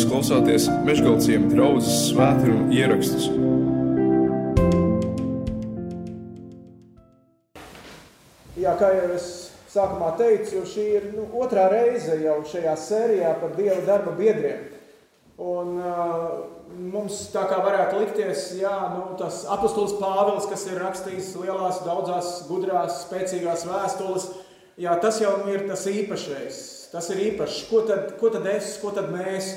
Jūs 0.00 0.08
klausāties 0.08 0.66
Meškāļu 0.86 1.50
draugas 1.50 1.88
svētkrājuma 2.06 2.72
ierakstus. 2.72 3.26
Jā, 8.56 8.72
kā 8.80 8.88
jau 8.96 9.10
es 9.12 9.26
sākumā 9.68 10.14
teicu, 10.16 10.62
šī 10.64 10.86
ir 10.94 11.10
nu, 11.18 11.26
otrā 11.44 11.66
reize 11.68 12.16
jau 12.22 12.38
šajā 12.48 12.78
sērijā 12.80 13.34
par 13.42 13.52
Dieva 13.58 13.76
darba 13.84 14.16
biedriem. 14.16 14.70
Un, 15.36 15.76
uh, 15.76 16.24
mums 16.80 17.26
tā 17.34 17.44
kā 17.50 17.60
varētu 17.60 18.00
likties, 18.00 18.54
jā, 18.56 18.72
nu, 18.96 19.18
tas 19.20 19.42
apustulis 19.52 19.98
Pāvils, 20.00 20.48
kas 20.48 20.64
ir 20.70 20.80
rakstījis 20.80 21.34
lielās, 21.42 21.84
daudzās, 21.84 22.38
gudrās, 22.48 23.02
spēcīgās 23.04 23.68
vēstules, 23.68 24.30
jā, 24.80 24.96
tas 25.04 25.20
jau 25.20 25.42
ir 25.52 25.68
tas 25.68 25.84
īpašais. 25.92 26.68
Tas 26.90 27.06
ir 27.12 27.20
īpašs. 27.28 27.66
Ko 27.68 27.84
tad, 27.84 28.16
ko 28.18 28.32
tad 28.32 28.48
es, 28.50 28.72
ko 28.80 28.96
tad 28.96 29.12
mēs? 29.12 29.52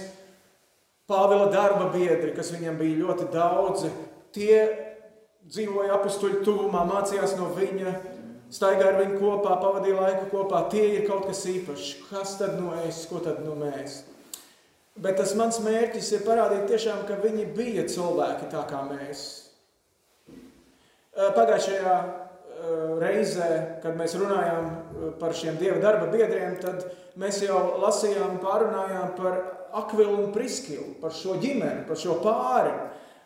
Pāvila 1.10 1.50
darba 1.52 1.90
biedri, 1.92 2.32
kas 2.36 2.54
viņam 2.54 2.78
bija 2.80 3.02
ļoti 3.02 3.28
daudzi, 3.34 3.90
tie 4.36 4.62
dzīvoja 5.50 5.98
apstuļu 5.98 6.42
tuvumā, 6.46 6.86
mācījās 6.88 7.36
no 7.36 7.50
viņa, 7.58 7.92
staigāja 8.54 8.94
ar 8.94 9.00
viņu 9.02 9.20
kopā, 9.20 9.58
pavadīja 9.60 10.00
laiku 10.00 10.30
kopā. 10.32 10.64
Tie 10.72 10.86
ir 10.94 11.08
kaut 11.10 11.28
kas 11.28 11.44
īpašs. 11.50 11.90
Kas 12.08 12.38
tad 12.40 12.56
no 12.62 12.74
es, 12.86 13.04
ko 13.10 13.20
tad 13.24 13.42
no 13.44 13.58
mēs? 13.60 14.04
Bet 15.04 15.18
tas 15.18 15.34
mans 15.36 15.58
mērķis 15.66 16.12
ir 16.14 16.26
parādīt 16.28 16.68
tiešām, 16.70 17.02
ka 17.08 17.18
viņi 17.24 17.48
bija 17.58 17.88
cilvēki 17.90 18.52
tā 18.52 18.62
kā 18.70 18.84
mēs. 18.92 19.24
Pagājušajā 21.14 21.96
reizē, 23.02 23.50
kad 23.84 23.98
mēs 23.98 24.16
runājām 24.22 24.70
par 25.20 25.34
šiem 25.36 25.58
dieva 25.60 25.82
darba 25.84 26.08
biedriem, 26.14 26.56
tad 26.62 26.86
mēs 27.20 27.42
jau 27.44 27.60
lasījām 27.82 28.38
un 28.38 28.42
pārunājām 28.44 29.12
par 29.18 29.42
Akvilu 29.74 30.20
un 30.22 30.34
Priskilu, 30.34 30.94
par 31.02 31.16
šo 31.18 31.40
ģimeni, 31.42 31.88
par 31.88 31.98
šo 31.98 32.20
pāri, 32.22 32.74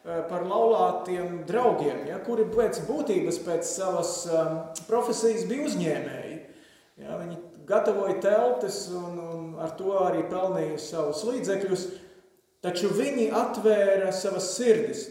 eh, 0.05 0.21
par 0.29 0.45
laulātiem 0.47 1.41
draugiem, 1.49 2.05
ja, 2.07 2.21
kuri 2.23 2.47
pēc 2.51 2.79
būtības, 2.87 3.41
pēc 3.43 3.67
savas 3.67 4.13
um, 4.31 4.61
profesijas 4.87 5.45
bija 5.49 5.67
uzņēmēji. 5.67 6.37
Ja, 7.03 7.19
viņi 7.19 7.37
gatavoja 7.67 8.15
teltis 8.23 8.87
un, 8.95 9.19
un 9.19 9.47
ar 9.61 9.75
to 9.77 9.93
arī 10.01 10.23
pelnīja 10.31 10.79
savus 10.81 11.25
līdzekļus, 11.27 11.87
taču 12.65 12.89
viņi 12.95 13.27
atvēra 13.35 14.13
savas 14.15 14.53
sirdis 14.55 15.07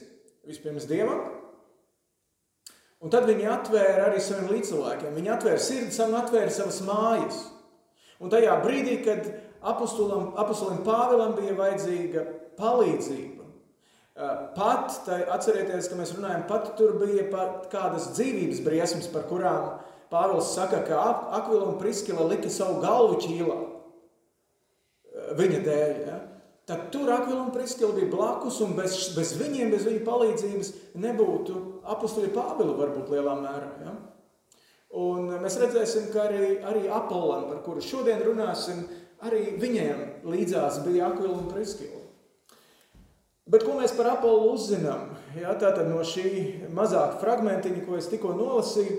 vispirms 0.46 0.86
Dievam, 0.88 1.20
un 3.02 3.12
tad 3.12 3.28
viņi 3.28 3.48
atvēra 3.52 4.08
arī 4.08 4.22
saviem 4.24 4.48
līdzcilvēkiem. 4.54 5.14
Viņi 5.18 5.34
atvēra 5.36 5.62
sirdis 5.62 6.00
un 6.06 6.16
atvēra 6.18 6.52
savas 6.54 6.80
mājas. 6.86 7.44
Un 8.22 8.32
tajā 8.32 8.54
brīdī, 8.62 8.96
kad 9.04 9.26
apustulam, 9.62 10.32
apustulim 10.40 10.82
Pāvilam 10.86 11.34
bija 11.38 11.56
vajadzīga 11.58 12.26
palīdzība. 12.58 13.44
Pat, 14.56 14.94
tai, 15.04 15.18
atcerieties, 15.28 15.90
ka 15.92 15.98
mēs 15.98 16.14
runājam, 16.16 16.46
pat 16.48 16.70
tur 16.78 16.94
bija 17.02 17.26
pat 17.28 17.66
kādas 17.72 18.08
dzīvības 18.16 18.62
briesmas, 18.64 19.10
par 19.12 19.26
kurām 19.28 19.74
Pāvils 20.08 20.54
saka, 20.54 20.80
ka 20.86 21.02
Akvila 21.36 21.66
un 21.66 21.76
Priskila 21.80 22.24
lika 22.30 22.48
savu 22.52 22.80
galvu 22.80 23.18
ķīlā 23.24 23.58
viņa 25.36 25.60
dēļ. 25.66 26.00
Ja? 26.06 26.18
Tad 26.66 26.88
tur 26.94 27.10
Akvila 27.12 27.42
un 27.44 27.52
Priskila 27.54 27.92
bija 27.96 28.08
blakus, 28.12 28.62
un 28.64 28.72
bez, 28.78 28.98
bez 29.18 29.34
viņiem, 29.36 29.72
bez 29.74 29.84
viņu 29.84 30.04
palīdzības 30.06 30.72
nebūtu 31.02 31.62
apustuļa 31.96 32.32
Pāvila 32.34 32.76
varbūt 32.80 33.12
lielā 33.12 33.34
mērā. 33.42 33.72
Ja? 33.84 33.96
Un 34.96 35.28
mēs 35.42 35.58
redzēsim, 35.60 36.08
ka 36.14 36.24
arī, 36.28 36.54
arī 36.64 36.86
Apollam, 36.88 37.50
par 37.50 37.60
kuru 37.66 37.82
šodien 37.84 38.22
runāsim, 38.24 38.86
arī 39.24 39.56
viņiem 39.60 40.26
līdzās 40.28 40.82
bija 40.84 41.10
Akvila 41.10 41.38
un 41.38 41.48
Priskila. 41.50 42.02
Bet 43.46 43.62
ko 43.62 43.76
mēs 43.78 43.94
par 43.94 44.10
Apolu 44.16 44.50
uzzinām? 44.56 45.12
Jā, 45.38 45.52
tātad 45.60 45.86
no 45.86 46.00
šī 46.02 46.66
mazāka 46.74 47.20
fragmentiņa, 47.20 47.84
ko 47.86 47.94
es 47.94 48.08
tikko 48.10 48.32
nolasīju, 48.34 48.96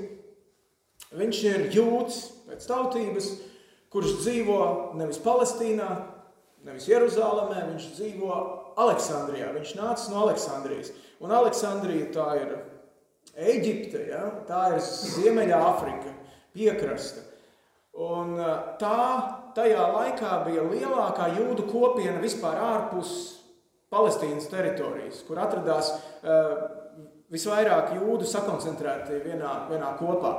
viņš 1.20 1.42
ir 1.50 1.66
jūds 1.76 2.22
pēc 2.48 2.68
tautības, 2.70 3.28
kurš 3.92 4.22
dzīvo 4.22 4.62
nevis 5.00 5.20
Palestīnā, 5.24 5.90
nevis 6.68 6.88
Jeruzālēmē, 6.88 7.66
viņš 7.74 7.90
dzīvo 7.98 8.40
Aleksandrijā. 8.80 9.52
Viņš 9.58 9.76
nāca 9.80 10.14
no 10.14 10.24
Aleksandrijas. 10.26 10.94
Un 11.24 11.34
Aleksandrija 11.34 12.12
tā 12.16 12.28
ir 12.40 12.56
Eģipte, 13.38 14.00
ja? 14.10 14.24
tā 14.48 14.64
ir 14.74 14.80
Ziemeļāfrika, 14.82 16.14
piekrasta. 16.56 17.22
Un 17.98 18.38
tā 18.82 19.02
tajā 19.58 19.88
laikā 19.94 20.34
bija 20.46 20.66
lielākā 20.68 21.32
jūdu 21.40 21.66
kopiena 21.72 22.22
vispār 22.22 22.60
ārpus 22.62 23.14
Palestīnas 23.94 24.50
teritorijas, 24.52 25.22
kur 25.28 25.40
atradās 25.40 25.94
uh, 25.96 26.58
visvairāk 27.32 27.94
jūdu 27.96 28.28
sakoncentrēti 28.28 29.22
vienā, 29.24 29.54
vienā 29.72 29.94
kopā. 30.00 30.34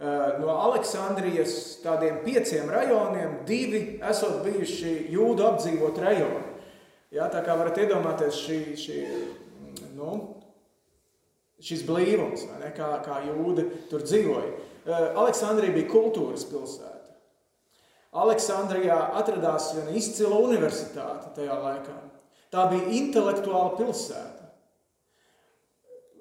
Uh, 0.00 0.36
no 0.40 0.52
Aleksandrijas 0.68 1.80
tādiem 1.84 2.20
pieciem 2.24 2.68
rajoniem 2.72 3.40
divi 3.48 3.82
esot 4.10 4.42
bijuši 4.44 4.94
jūdu 5.14 5.48
apdzīvot 5.48 6.00
rajoni. 6.00 6.46
Jā, 7.10 7.26
tā 7.32 7.42
kā 7.44 7.56
varat 7.58 7.80
iedomāties 7.82 8.36
šī, 8.44 8.58
šī, 8.78 9.00
nu, 9.96 10.12
šis 11.60 11.82
blīvums, 11.88 12.46
ne, 12.60 12.70
kā, 12.76 12.92
kā 13.04 13.18
jūdi 13.26 13.66
tur 13.90 14.04
dzīvoja. 14.06 14.54
Uh, 14.84 15.10
Aleksandrija 15.24 15.74
bija 15.74 15.90
kultūras 15.90 16.46
pilsēta. 16.52 16.99
Aleksandrijā 18.10 18.96
atradās 19.20 19.70
viena 19.76 19.94
izcila 19.94 20.40
universitāte 20.42 21.30
tajā 21.36 21.56
laikā. 21.62 21.96
Tā 22.50 22.64
bija 22.72 22.88
intelektuāla 22.98 23.76
pilsēta. 23.78 24.48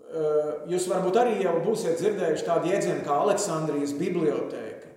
Eh, 0.09 0.51
jūs 0.69 0.85
varbūt 0.89 1.17
arī 1.21 1.39
jau 1.43 1.55
būsiet 1.65 1.97
dzirdējuši 2.01 2.45
tādu 2.45 2.69
jēdzienu 2.69 3.01
kā 3.05 3.17
Aleksandrijas 3.23 3.95
biblioteka, 3.97 4.93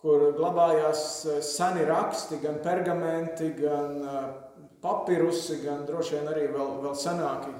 kur 0.00 0.26
glabājās 0.36 1.04
eh, 1.28 1.38
seni 1.44 1.84
raksti, 1.88 2.40
gan 2.40 2.58
pergamenti, 2.64 3.50
gan 3.60 4.00
eh, 4.00 4.26
papirusi, 4.84 5.60
gan 5.64 5.84
droši 5.88 6.18
vien 6.18 6.32
arī 6.32 6.48
vēl, 6.52 6.74
vēl 6.84 6.96
senāki 7.00 7.52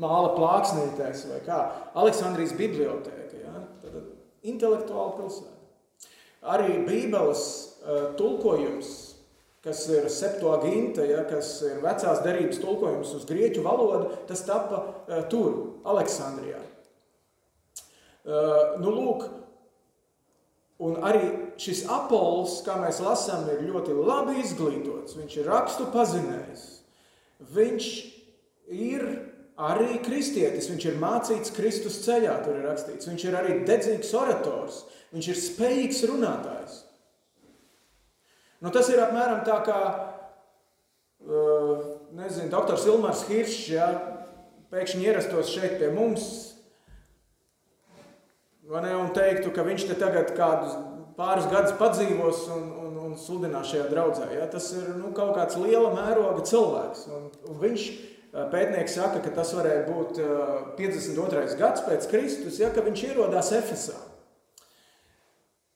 māla 0.00 0.32
plāksnītēs 0.36 1.26
vai 1.30 1.40
kā. 1.46 1.60
Aleksandrijas 2.00 2.56
biblioteka, 2.58 3.40
ja? 3.40 3.66
Tad 3.84 4.00
intelektuāla 4.48 5.12
pilsēta. 5.18 5.53
Arī 6.44 6.76
Bībeles 6.84 7.44
uh, 7.80 8.10
tulkojums, 8.18 8.90
kas 9.64 9.86
ir 9.88 10.10
septuaginta, 10.12 11.06
ja, 11.08 11.22
kas 11.28 11.56
ir 11.64 11.80
vecās 11.84 12.20
derības 12.24 12.60
tulkojums 12.60 13.14
uz 13.16 13.24
grieķu 13.28 13.64
valodu, 13.64 14.12
tas 14.28 14.44
tapa 14.44 14.82
uh, 14.84 15.22
tur, 15.32 15.80
Aleksandrijā. 15.88 16.60
Uh, 18.24 18.76
nu, 18.80 18.92
lūk, 18.92 19.24
un 20.84 21.00
arī 21.04 21.24
šis 21.60 21.84
Apols, 21.92 22.60
kā 22.66 22.76
mēs 22.82 23.00
lasām, 23.04 23.48
ir 23.52 23.64
ļoti 23.68 23.96
labi 23.96 24.38
izglītots. 24.42 25.16
Viņš 25.16 25.38
ir 25.40 25.48
rakstu 25.48 25.88
pazinējis. 25.92 26.66
Viņš 27.54 27.88
ir 28.72 29.06
arī 29.60 30.00
kristietis, 30.02 30.68
viņš 30.70 30.86
ir 30.88 30.96
mācīts 31.02 31.52
Kristus 31.54 32.00
ceļā, 32.04 32.38
tur 32.44 32.58
ir 32.58 32.66
rakstīts. 32.68 33.08
Viņš 33.10 33.26
ir 33.28 33.36
arī 33.38 33.58
dedzīgs 33.66 34.14
orators. 34.18 34.82
Viņš 35.14 35.28
ir 35.30 35.38
spējīgs 35.38 36.02
runātājs. 36.10 36.80
Nu, 38.64 38.72
tas 38.74 38.88
ir 38.90 39.02
apmēram 39.02 39.44
tā 39.46 39.58
kā, 39.66 39.80
uh, 41.26 41.84
nezinu, 42.16 42.48
doktors 42.50 42.86
Ilmars 42.88 43.26
Hiršs, 43.28 43.60
ja, 43.74 43.90
pēkšņi 44.72 45.06
ierastos 45.06 45.52
šeit 45.52 45.76
pie 45.78 45.90
mums, 45.94 46.24
ne, 48.64 48.94
un 48.96 49.12
teiktu, 49.14 49.52
ka 49.54 49.66
viņš 49.66 49.84
te 49.90 49.98
tagad 50.00 50.32
kādus 50.38 50.72
pāris 51.14 51.46
gadus 51.52 51.76
padzīvos 51.78 52.46
un, 52.56 52.64
un, 52.86 52.96
un 53.04 53.12
sludinās 53.20 53.68
šajā 53.70 53.84
draudzē. 53.92 54.30
Ja? 54.34 54.48
Tas 54.50 54.72
ir 54.74 54.88
nu, 54.96 55.12
kaut 55.14 55.36
kāds 55.36 55.60
liela 55.60 55.92
mēroga 55.94 56.42
cilvēks. 56.48 57.04
Un, 57.14 57.28
un 57.52 57.60
viņš, 57.60 57.84
uh, 57.92 58.13
pētnieks 58.34 58.96
saka, 58.98 59.20
ka 59.22 59.30
tas 59.36 59.52
varēja 59.54 59.84
būt 59.86 60.18
52. 60.80 61.44
Uh, 61.44 61.54
gads 61.60 61.84
pēc 61.86 62.08
Kristus, 62.10 62.58
ja, 62.58 62.72
viņš 62.74 63.06
ierodās 63.12 63.52
Efesā. 63.54 64.00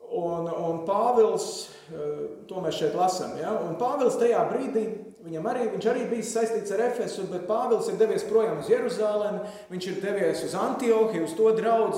Un, 0.08 0.48
un 0.48 0.80
Pāvils, 0.88 1.68
eh, 1.92 2.22
to 2.48 2.62
mēs 2.64 2.78
šeit 2.80 2.96
lasām, 2.96 3.36
ja? 3.38 3.52
un 3.62 3.76
Pāvils 3.78 4.16
tajā 4.18 4.40
brīdī, 4.48 4.84
viņam 5.26 5.48
arī, 5.50 5.66
viņš 5.74 5.88
arī 5.92 6.06
bija 6.08 6.24
saistīts 6.24 6.72
ar 6.74 6.82
Efesu, 6.86 7.26
bet 7.28 7.44
Pāvils 7.46 7.90
ir 7.92 7.98
devies 8.00 8.24
projām 8.26 8.62
uz 8.62 8.70
Jeruzālēm, 8.72 9.42
viņš 9.68 9.90
ir 9.90 10.00
devies 10.02 10.42
uz 10.48 10.56
Antiohiju, 10.58 11.26
uz 11.28 11.36
to 11.36 11.52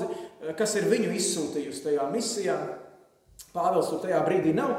eh, 0.09 0.51
kas 0.59 0.75
ir 0.75 0.89
viņu 0.91 1.15
izsūtījusi 1.17 1.85
tajā 1.87 2.09
misijā. 2.11 2.59
Pāvils 3.55 3.89
tur 3.89 4.03
tajā 4.03 4.19
brīdī 4.27 4.53
nav, 4.55 4.77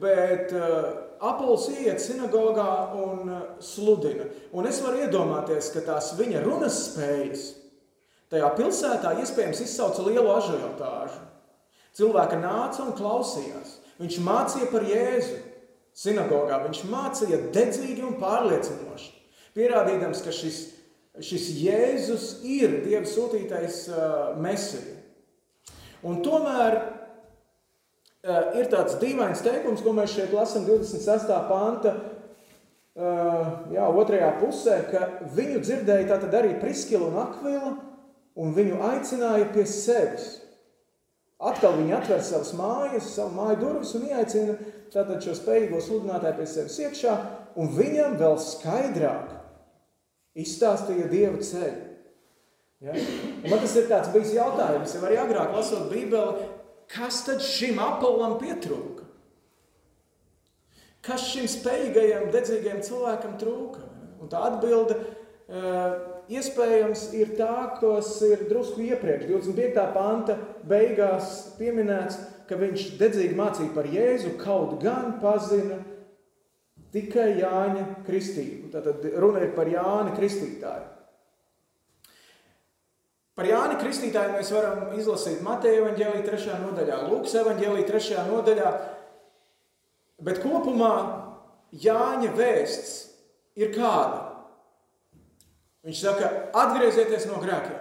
bet 0.00 0.50
uh, 0.52 1.09
Apols 1.20 1.66
iet 1.74 2.00
sinagogā 2.00 2.70
un 2.96 3.28
uh, 3.28 3.40
sludina. 3.60 4.24
Un 4.56 4.68
es 4.70 4.80
varu 4.84 5.02
iedomāties, 5.04 5.72
ka 5.74 5.84
tās 5.84 6.14
viņa 6.18 6.44
runas 6.46 6.78
spējas 6.88 7.48
tajā 8.30 8.48
pilsētā 8.56 9.16
iespējams 9.20 9.60
izsauca 9.64 10.04
lielu 10.06 10.30
ažiotāžu. 10.32 11.20
Cilvēki 11.98 12.38
nāca 12.40 12.84
un 12.86 12.92
klausījās. 12.96 13.78
Viņš 14.00 14.18
mācīja 14.24 14.68
par 14.72 14.86
Jēzu. 14.86 15.38
sinagogā. 16.00 16.60
Viņš 16.64 16.84
mācīja 16.88 17.40
dedzīgi 17.52 18.04
un 18.06 18.14
pārliecinoši, 18.20 19.10
pierādījams, 19.58 20.22
ka 20.24 20.32
šis, 20.32 20.60
šis 21.18 21.48
Jēzus 21.60 22.28
ir 22.46 22.78
Dieva 22.84 23.04
sūtītais 23.10 23.82
uh, 23.90 24.38
mesija. 24.40 24.96
Un 26.06 26.22
tomēr 26.24 26.78
ir 28.22 28.68
tāds 28.72 28.98
dīvains 29.00 29.44
teikums, 29.44 29.82
ko 29.84 29.94
mēs 29.96 30.14
šeit 30.16 30.34
lasām 30.36 30.66
26. 30.68 31.30
panta 31.48 31.94
uh, 31.96 33.46
jā, 33.72 33.86
otrajā 33.86 34.34
pusē, 34.40 34.76
ka 34.90 35.06
viņu 35.36 35.62
dzirdēja 35.64 36.10
tātad 36.12 36.36
arī 36.42 36.52
Priskila 36.60 37.08
un 37.08 37.18
Akvila, 37.22 37.72
un 38.40 38.54
viņu 38.56 38.80
aicināja 38.90 39.48
pie 39.54 39.64
sevis. 39.68 40.36
Atkal 41.40 41.78
viņi 41.78 41.94
atver 41.96 42.20
savas 42.20 42.52
mājas, 42.52 43.14
savu 43.14 43.32
māju 43.38 43.60
durvis 43.62 43.94
un 43.96 44.04
ieaicina 44.10 44.58
tātad 44.92 45.24
šo 45.24 45.32
spējīgo 45.38 45.80
sludinātāju 45.80 46.36
pie 46.36 46.48
sevis 46.50 46.76
iekšā, 46.84 47.14
un 47.56 47.70
viņam 47.72 48.18
vēl 48.20 48.36
skaidrāk 48.44 49.30
izstāstīja 50.36 51.08
Dieva 51.08 51.40
ceļu. 51.40 51.86
Ja? 52.84 52.92
Un 52.92 53.48
man 53.48 53.60
tas 53.60 53.76
ir 53.76 53.88
tāds 53.88 54.12
bijis 54.12 54.34
jautājums, 54.36 54.92
jau 54.96 55.02
arī 55.08 55.16
agrāk 55.20 55.56
lasot 55.56 55.88
Bībeli, 55.88 56.48
kas 56.94 57.22
tad 57.26 57.44
šim 57.44 57.80
apolam 57.82 58.38
pietrūka? 58.40 59.06
Kas 61.04 61.30
šim 61.32 61.46
spējīgajam, 61.48 62.28
dedzīgajam 62.34 62.82
cilvēkam 62.84 63.36
trūka? 63.40 63.86
Un 64.20 64.28
tā 64.28 64.42
atbilde 64.50 64.98
uh, 65.00 65.94
iespējams 66.28 67.06
ir 67.16 67.32
tā, 67.38 67.54
kas 67.80 68.12
ir 68.26 68.44
drusku 68.50 68.84
iepriekš, 68.90 69.30
25. 69.30 69.86
panta 69.94 70.36
beigās 70.68 71.54
pieminēts, 71.56 72.18
ka 72.50 72.58
viņš 72.60 72.90
dedzīgi 73.00 73.38
mācīja 73.38 73.72
par 73.72 73.88
Jēzu, 73.88 74.34
kaut 74.42 74.76
gan 74.82 75.16
pazina 75.22 75.80
tikai 76.94 77.38
Jāņa 77.40 77.86
kristību. 78.06 78.70
Tātad 78.74 79.04
runa 79.22 79.44
ir 79.44 79.54
par 79.56 79.70
Jāni 79.70 80.14
Kristītāju. 80.16 80.88
Par 83.40 83.48
Jāni 83.48 83.78
Kristītāju 83.80 84.34
mēs 84.34 84.50
varam 84.52 84.90
izlasīt 85.00 85.38
Mateja 85.40 85.78
evaņģēlī 85.80 86.18
3. 86.26 86.56
nodaļā, 86.60 86.96
Lūkas 87.08 87.38
evaņģēlī 87.40 87.84
3. 87.88 88.16
nodaļā, 88.28 88.72
bet 90.26 90.42
kopumā 90.42 90.90
Jāņa 91.72 92.34
vēsts 92.36 92.90
ir 93.56 93.70
kāda? 93.72 94.18
Viņš 95.88 96.02
saka, 96.02 96.28
atgriezieties 96.52 97.24
no 97.30 97.38
grēkiem. 97.40 97.78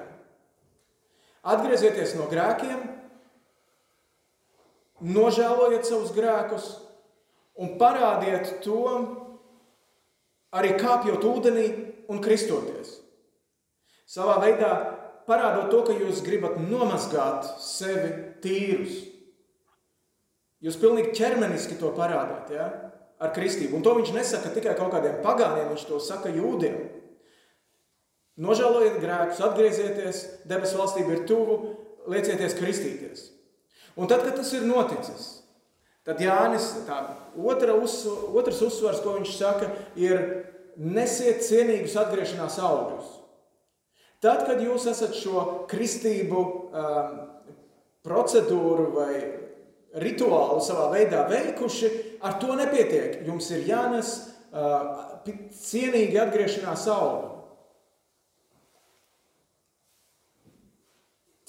Atgriezieties 1.51 2.13
no 2.15 2.29
grēkiem, 2.31 2.79
nožēlojiet 5.11 5.91
savus 5.91 6.15
grēkus 6.15 6.69
un 7.59 7.75
parādiet 7.83 8.61
to 8.63 8.79
arī 10.55 10.71
kāpjot 10.79 11.27
ūdenī 11.33 11.67
un 12.07 12.23
kristoties. 12.23 12.95
Savā 14.07 14.39
veidā 14.39 14.71
parādot 15.29 15.69
to, 15.71 15.83
ka 15.87 15.95
jūs 15.95 16.23
gribat 16.25 16.57
nomazgāt 16.61 17.47
sevi 17.63 18.11
tīrus. 18.43 18.97
Jūs 20.65 20.79
pilnīgi 20.81 21.13
ķermeniski 21.15 21.77
to 21.79 21.93
parādāt 21.95 22.51
ja? 22.51 22.67
ar 23.19 23.33
kristību. 23.35 23.77
Un 23.77 23.83
to 23.85 23.93
viņš 23.95 24.13
nesaka 24.15 24.51
tikai 24.55 24.75
kaut 24.79 24.91
kādiem 24.95 25.21
pagāniem, 25.23 25.69
viņš 25.71 25.85
to 25.87 25.99
saka 26.03 26.31
jūdiem. 26.33 26.79
Nožēlojiet 28.39 29.01
grēkus, 29.03 29.41
atgriezieties, 29.43 30.21
debesu 30.47 30.79
valstība 30.79 31.15
ir 31.15 31.25
tuvu, 31.27 31.57
liecieties 32.11 32.55
kristīties. 32.55 33.25
Un 33.99 34.07
tad, 34.07 34.23
kad 34.23 34.37
tas 34.39 34.51
ir 34.55 34.63
noticis, 34.67 35.25
tad 36.07 36.21
Jānis, 36.23 36.69
tā 36.87 37.01
otra 37.35 37.75
uz, 37.75 38.01
otrs 38.07 38.61
uzsvars, 38.63 39.01
ko 39.03 39.17
viņš 39.17 39.33
saka, 39.35 39.73
ir 39.99 40.21
nesiet 40.79 41.43
cienīgus 41.43 41.97
atgriešanās 41.99 42.59
augļus. 42.63 43.18
Tad, 44.19 44.43
kad 44.47 44.59
jūs 44.59 44.83
esat 44.91 45.13
šo 45.15 45.43
kristību 45.71 46.39
um, 46.39 47.11
procedūru 48.03 48.89
vai 48.97 49.13
rituālu 50.03 50.59
savā 50.63 50.89
veidā 50.91 51.23
veikuši, 51.29 51.91
ar 52.27 52.35
to 52.41 52.55
nepietiek. 52.59 53.21
Jums 53.27 53.47
ir 53.55 53.63
jānes 53.69 54.11
uh, 54.51 55.21
cienīgi 55.55 56.19
atgriešanās 56.19 56.87
augļi. 56.91 57.35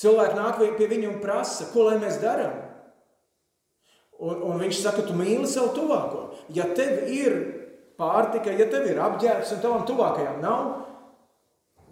Cilvēki 0.00 0.36
nāk 0.38 0.60
pie 0.78 0.86
viņa 0.88 1.08
un 1.10 1.18
prasa, 1.20 1.66
ko 1.74 1.90
lai 1.90 1.98
mēs 2.00 2.22
darām. 2.22 2.54
Un, 4.20 4.38
un 4.46 4.60
viņš 4.60 4.78
saka, 4.84 5.04
tu 5.04 5.16
mīli 5.16 5.48
savu 5.48 5.74
tuvāko. 5.76 6.22
Ja 6.56 6.68
tev 6.76 7.08
ir 7.12 7.36
pārtika, 8.00 8.52
ja 8.56 8.68
tev 8.70 8.86
ir 8.88 9.00
apģērbs 9.00 9.52
un 9.56 9.60
tavam 9.64 9.84
tuvākajam 9.88 10.40
nav, 10.44 10.70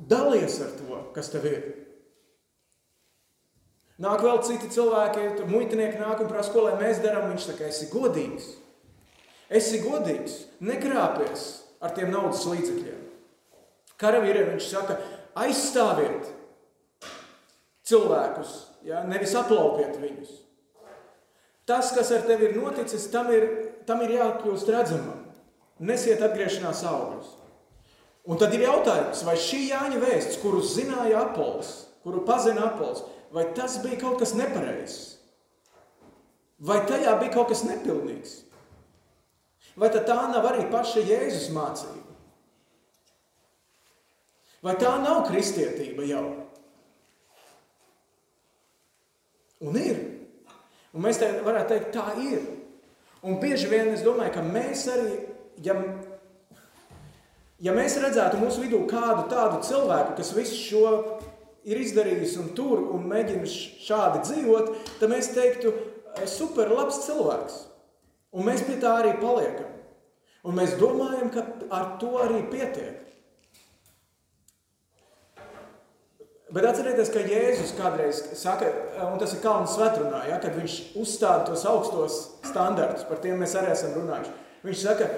dalies 0.09 0.59
ar 0.65 0.73
to, 0.79 1.03
kas 1.15 1.31
tev 1.33 1.47
ir. 1.49 1.67
Nāk 3.99 4.23
vēl 4.23 4.41
citi 4.47 4.71
cilvēki, 4.71 5.49
muitinieki 5.51 5.99
nāk 5.99 6.23
un 6.23 6.31
prasa, 6.31 6.53
ko 6.55 6.69
lai 6.69 6.77
mēs 6.79 7.01
darām. 7.03 7.33
Viņš 7.33 7.49
saka, 7.51 7.67
esi 7.67 7.89
godīgs. 7.91 8.53
Esi 9.49 9.81
godīgs, 9.83 10.43
nekrāpies 10.63 11.47
ar 11.83 11.95
tiem 11.97 12.13
naudas 12.13 12.45
līdzekļiem. 12.47 13.01
Karavīriem 13.99 14.53
viņš 14.53 14.67
saka, 14.71 14.99
aizstāviet 15.39 16.29
cilvēkus, 17.89 18.53
ja? 18.87 19.03
nevis 19.09 19.35
aplaupiet 19.39 19.97
viņus. 19.99 20.37
Tas, 21.69 21.91
kas 21.97 22.13
ar 22.15 22.23
tevi 22.29 22.49
ir 22.49 22.61
noticis, 22.61 23.09
tam 23.13 23.33
ir, 23.35 23.49
tam 23.89 24.05
ir 24.05 24.15
jākļūst 24.15 24.71
redzamam. 24.73 25.25
Nesiet 25.85 26.23
atgriešanās 26.25 26.85
augļus. 26.89 27.35
Un 28.29 28.37
tad 28.37 28.53
ir 28.53 28.67
jautājums, 28.67 29.23
vai 29.25 29.39
šī 29.41 29.63
Jāņa 29.71 30.01
vēsts, 30.03 30.41
kuru 30.43 30.61
zināja 30.61 31.23
Apols, 31.25 31.71
kuru 32.05 32.21
pazina 32.29 32.67
Apols, 32.69 33.01
vai 33.33 33.47
tas 33.57 33.79
bija 33.81 34.03
kaut 34.03 34.21
kas 34.21 34.35
nepareizs? 34.37 34.99
Vai 36.61 36.83
tajā 36.89 37.15
bija 37.21 37.33
kaut 37.39 37.53
kas 37.53 37.63
nepilnīgs? 37.65 38.43
Vai 39.79 39.89
tā 39.95 40.19
nav 40.33 40.45
arī 40.51 40.67
paša 40.73 41.05
Jēzus 41.07 41.49
mācība? 41.55 42.05
Vai 44.67 44.75
tā 44.75 44.91
nav 45.01 45.23
kristietība 45.29 46.05
jau? 46.09 46.25
Un 49.63 49.79
ir. 49.79 50.01
Un 50.95 51.05
mēs 51.05 51.21
te 51.21 51.31
varētu 51.47 51.75
teikt, 51.75 51.95
tā 51.95 52.11
ir. 52.23 52.43
Un 53.23 53.39
bieži 53.43 53.71
vien 53.71 53.91
es 53.93 54.03
domāju, 54.07 54.35
ka 54.35 54.43
mēs 54.43 54.85
arī, 54.91 55.15
ja, 55.63 55.75
ja 57.65 57.75
mēs 57.77 57.99
redzētu 58.03 58.41
mūsu 58.41 58.65
vidū 58.65 58.85
kādu 58.91 59.27
tādu 59.33 59.63
cilvēku, 59.67 60.17
kas 60.19 60.35
visu 60.37 60.59
šo 60.59 60.93
ir 61.69 61.81
izdarījis 61.83 62.37
un 62.43 62.53
tur 62.57 62.85
un 62.95 63.09
mēģina 63.11 63.49
šādi 63.49 64.23
dzīvot, 64.27 64.71
tad 65.01 65.13
mēs 65.13 65.33
teiktu, 65.35 65.75
super 66.29 66.71
labs 66.73 67.03
cilvēks. 67.07 67.59
Un 68.35 68.47
mēs 68.49 68.65
pie 68.67 68.77
tā 68.81 68.99
arī 69.01 69.15
paliekam. 69.21 69.75
Un 70.49 70.57
mēs 70.57 70.77
domājam, 70.81 71.31
ka 71.33 71.45
ar 71.75 71.95
to 72.01 72.15
arī 72.23 72.43
pietiek. 72.51 73.05
Bet 76.49 76.65
atcerieties, 76.65 77.11
ka 77.13 77.21
Jēzus 77.29 77.75
kādreiz 77.77 78.23
saka, 78.41 78.71
un 79.05 79.19
tas 79.21 79.35
ir 79.37 79.43
Kalnu 79.43 79.69
svetrunā, 79.69 80.23
ja, 80.31 80.39
kad 80.41 80.55
viņš 80.57 80.77
uzstāda 80.97 81.45
tos 81.51 81.67
augstos 81.69 82.17
standartus, 82.49 83.05
par 83.05 83.21
tiem 83.21 83.37
mēs 83.43 83.53
arī 83.61 83.75
esam 83.75 83.93
runājuši. 83.99 84.33
Viņš 84.65 84.85
saka, 84.87 85.11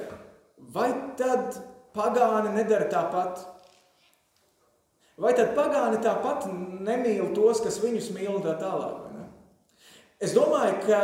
vai 0.75 0.89
tad 1.21 1.61
pagāni 1.97 2.55
nedara 2.55 2.89
tāpat? 2.91 3.45
Vai 5.21 5.35
tad 5.37 5.53
pagāni 5.57 6.01
tāpat 6.01 6.47
nemīl 6.81 7.35
tos, 7.37 7.61
kas 7.65 7.81
viņus 7.83 8.11
mīl 8.17 8.33
un 8.39 8.45
tā 8.45 8.57
tālāk? 8.61 9.11
Es 10.21 10.35
domāju, 10.37 10.77
ka, 10.85 10.99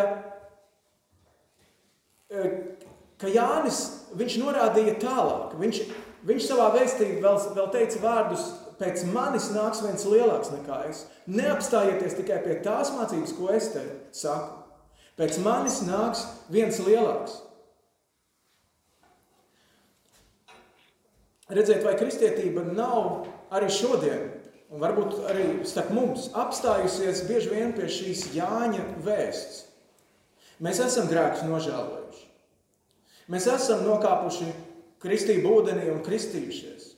ka 3.20 3.30
Jānis, 3.32 3.78
viņš 4.16 4.36
norādīja 4.42 4.98
tālāk. 5.00 5.54
Viņš, 5.60 5.80
viņš 6.28 6.48
savā 6.50 6.68
vēstī 6.74 7.14
vēl, 7.22 7.40
vēl 7.56 7.70
teica 7.72 8.02
vārdus, 8.02 8.44
pēc 8.80 9.06
manis 9.08 9.48
nāks 9.54 9.80
viens 9.86 10.04
lielāks 10.04 10.52
nekā 10.52 10.82
es. 10.90 11.06
Neapstājieties 11.32 12.18
tikai 12.18 12.42
pie 12.44 12.58
tās 12.64 12.92
mācības, 12.92 13.32
ko 13.38 13.48
es 13.56 13.70
te 13.72 13.84
saku. 14.16 14.62
Pēc 15.16 15.40
manis 15.40 15.80
nāks 15.88 16.26
viens 16.52 16.76
lielāks. 16.84 17.40
Redziet, 21.52 21.84
vai 21.86 21.94
kristietība 21.98 22.64
nav 22.66 23.26
arī 23.54 23.68
šodien, 23.70 24.24
un 24.72 24.82
varbūt 24.82 25.20
arī 25.30 25.46
starp 25.68 25.92
mums, 25.94 26.30
apstājusies 26.34 27.22
bieži 27.28 27.52
vien 27.52 27.74
pie 27.76 27.86
šīs 27.90 28.24
Jāņa 28.34 28.82
vēsts. 29.06 29.62
Mēs 30.64 30.80
esam 30.82 31.06
grēkus 31.10 31.44
nožēlojuši. 31.46 32.24
Mēs 33.30 33.46
esam 33.52 33.84
nokāpuši 33.86 34.48
kristību 35.02 35.52
ūdenī 35.60 35.90
un 35.92 36.02
kristījušies. 36.06 36.92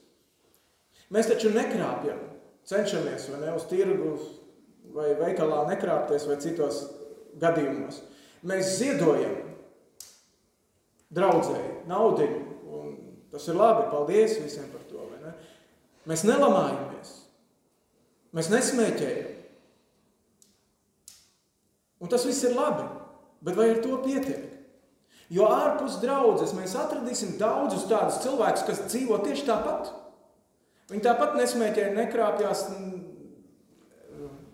Mēs 1.13 1.29
taču 1.29 1.51
nekrāpjam, 1.53 2.21
cenšamies 2.69 3.29
vai 3.33 3.41
ne 3.43 3.53
uz 3.57 3.65
tirgu 3.69 4.13
vai 4.93 5.11
veikalā 5.17 5.63
nekrāpties 5.69 6.25
vai 6.29 6.37
citos 6.41 6.83
gadījumos. 7.41 8.01
Mēs 8.49 8.77
ziedojam. 8.79 9.45
draudzēji, 11.09 11.71
naudiņu. 11.89 12.48
Tas 13.29 13.45
ir 13.49 13.57
labi, 13.57 13.89
paldies 13.91 14.37
visiem 14.41 14.69
par 14.73 14.85
to. 14.89 15.05
Ne? 15.21 15.33
Mēs 16.09 16.25
nelamājamies, 16.25 17.11
mēs 18.33 18.49
nesmēķējam. 18.53 19.35
Un 21.99 22.11
tas 22.11 22.23
viss 22.25 22.45
ir 22.47 22.55
labi, 22.55 22.85
bet 23.43 23.57
vai 23.59 23.67
ar 23.73 23.81
to 23.83 23.99
pietiek? 24.05 24.47
Jo 25.29 25.45
ārpus 25.53 25.99
draudzes 26.01 26.55
mēs 26.57 26.73
atradīsim 26.79 27.35
daudzus 27.37 27.85
tādus 27.89 28.21
cilvēkus, 28.23 28.65
kas 28.65 28.81
dzīvo 28.87 29.19
tieši 29.21 29.45
tāpat. 29.45 29.91
Viņi 30.89 31.05
tāpat 31.05 31.35
nesmēķē, 31.37 31.91
nekrāpjas, 31.93 32.63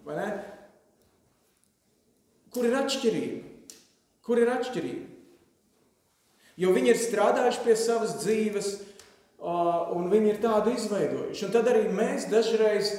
ne? 0.09 0.27
Kur 2.51 2.67
ir 2.67 2.75
atšķirība? 2.81 3.69
Kur 4.25 4.41
ir 4.41 4.51
atšķirība? 4.51 5.14
Jo 6.59 6.71
viņi 6.75 6.93
ir 6.93 6.99
strādājuši 7.01 7.63
pie 7.65 7.75
savas 7.79 8.15
dzīves, 8.21 8.69
un 9.95 10.07
viņi 10.11 10.31
ir 10.31 10.39
tādu 10.43 10.73
izveidojuši. 10.75 11.45
Un 11.47 11.53
tad 11.53 11.67
arī 11.71 11.89
mēs 11.91 12.29
dažreiz 12.31 12.93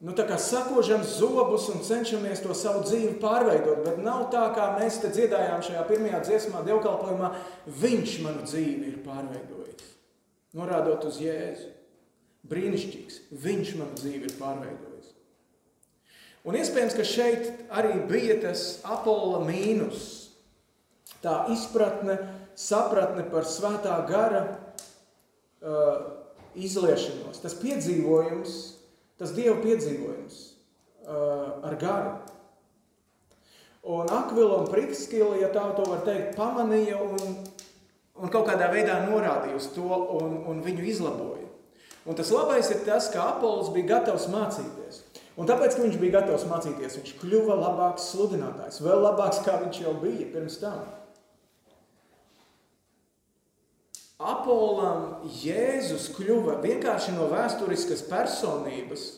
nu, 0.00 0.14
sakožam 0.38 1.04
zobus 1.06 1.68
un 1.72 1.84
cenšamies 1.86 2.42
to 2.42 2.54
savu 2.54 2.82
dzīvi 2.84 3.16
pārveidot. 3.22 3.84
Bet 3.86 4.02
nav 4.02 4.26
tā, 4.34 4.48
kā 4.56 4.72
mēs 4.80 5.00
te 5.02 5.12
dziedājām 5.14 5.62
šajā 5.64 5.86
pirmajā 5.88 6.20
dziesmā, 6.26 6.64
dievkalpojumā, 6.66 7.32
viņš 7.80 8.18
manu 8.26 8.44
dzīvi 8.44 8.90
ir 8.90 8.98
pārveidojis. 9.06 9.94
Norādot 10.56 11.06
uz 11.08 11.20
Jēzu. 11.20 11.72
Brīnišķīgs. 12.46 13.22
Viņš 13.42 13.72
manu 13.80 13.96
dzīvi 13.98 14.28
ir 14.28 14.36
pārveidojis. 14.38 15.14
Un 16.46 16.54
iespējams, 16.54 16.94
ka 16.94 17.02
šeit 17.02 17.48
arī 17.74 17.96
bija 18.06 18.36
tas 18.44 18.78
Apolla 18.86 19.40
mīnus. 19.48 20.04
Tā 21.24 21.48
izpratne, 21.50 22.20
sapratne 22.56 23.26
par 23.30 23.44
svētā 23.48 23.96
gara 24.08 24.42
uh, 25.60 25.98
izliešanos, 26.56 27.42
tas 27.42 27.56
piedzīvojums, 27.60 28.56
tas 29.20 29.34
Dieva 29.36 29.58
piedzīvojums 29.62 30.40
uh, 31.04 31.66
ar 31.68 31.76
garu. 31.80 32.16
Un 33.86 34.08
Akvila 34.10 34.62
un 34.64 34.70
Prikskila, 34.70 35.36
ja 35.38 35.52
tā 35.54 35.68
to 35.76 35.84
var 35.86 36.00
teikt, 36.08 36.34
pamanīja 36.34 36.98
un, 37.04 37.36
un 38.18 38.32
kaut 38.32 38.48
kādā 38.48 38.72
veidā 38.72 38.98
norādīja 39.04 39.60
uz 39.60 39.68
to 39.76 39.86
un, 40.16 40.40
un 40.50 40.64
viņu 40.64 40.88
izlaboja. 40.90 41.44
Un 42.06 42.18
tas 42.18 42.30
labais 42.34 42.66
ir 42.70 42.82
tas, 42.86 43.08
ka 43.12 43.28
Apols 43.34 43.70
bija 43.74 43.96
gatavs 43.96 44.26
mācīties. 44.30 45.02
Un 45.36 45.46
tāpēc, 45.46 45.74
ka 45.76 45.84
viņš 45.84 45.96
bija 46.00 46.20
gatavs 46.20 46.46
mācīties, 46.48 46.98
viņš 46.98 47.14
kļuva 47.20 47.58
labāks 47.60 48.06
sludinātājs, 48.12 48.80
vēl 48.82 49.02
labāks, 49.04 49.42
kā 49.44 49.58
viņš 49.60 49.82
jau 49.84 49.94
bija 50.00 50.30
pirms 50.32 50.58
tam. 50.62 50.86
Apolam 54.16 55.26
Jēzus 55.42 56.08
kļuva 56.16 56.56
vienkārši 56.62 57.12
no 57.12 57.26
vēsturiskas 57.28 58.00
personības 58.08 59.10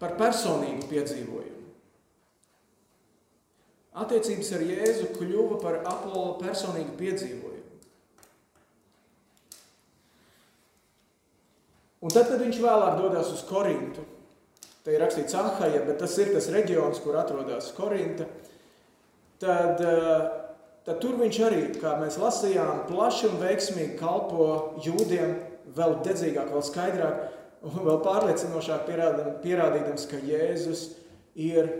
par 0.00 0.14
personīgu 0.20 0.88
piedzīvojumu. 0.88 1.50
Attiecības 3.94 4.48
ar 4.56 4.64
Jēzu 4.66 5.10
kļuva 5.18 5.58
par 5.60 5.82
Apola 5.84 6.38
personīgu 6.40 6.96
piedzīvojumu. 6.98 7.52
Un 12.04 12.12
tad, 12.12 12.26
kad 12.28 12.40
viņš 12.40 12.56
vēlāk 12.60 12.98
dodas 13.00 13.30
uz 13.32 13.44
Korintu, 13.48 14.02
te 14.84 14.92
ir 14.92 15.00
rakstīts 15.00 15.36
Ahaja, 15.40 15.84
bet 15.86 16.00
tas 16.00 16.16
ir 16.20 16.32
tas 16.34 16.50
reģions, 16.52 17.00
kur 17.04 17.16
atrodas 17.16 17.70
Korinta, 17.76 18.26
tad 19.40 19.80
uh, 19.84 20.43
tad 20.84 21.00
tur 21.00 21.16
viņš 21.20 21.40
arī, 21.46 21.62
kā 21.80 21.94
mēs 22.00 22.18
lasījām, 22.20 22.84
plaši 22.90 23.30
un 23.30 23.40
veiksmīgi 23.40 23.96
kalpo 24.00 24.46
jūdiem, 24.84 25.34
vēl 25.74 25.98
dedzīgāk, 26.04 26.52
vēl 26.52 26.64
skaidrāk 26.64 27.22
un 27.64 27.78
vēl 27.86 28.00
pārliecinošāk 28.04 28.86
pierādīdams, 29.42 30.06
ka 30.10 30.20
Jēzus 30.20 30.86
ir 31.40 31.70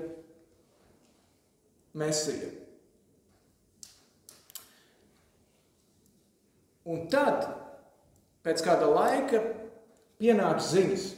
Mesija. 1.94 2.48
Un 6.84 7.06
tad, 7.12 7.46
pēc 8.44 8.64
kāda 8.64 8.88
laika, 8.92 9.40
pienāk 10.20 10.60
ziņas 10.64 11.12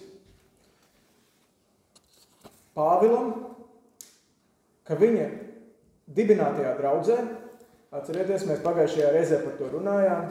Pāvilam, 2.77 3.31
ka 4.85 4.99
viņa 5.01 5.31
dibinātajā 6.13 6.75
draudzē 6.77 7.17
Atcerieties, 7.97 8.45
mēs 8.45 8.61
pagājušajā 8.61 9.11
reizē 9.15 9.39
par 9.41 9.55
to 9.57 9.71
runājām, 9.73 10.27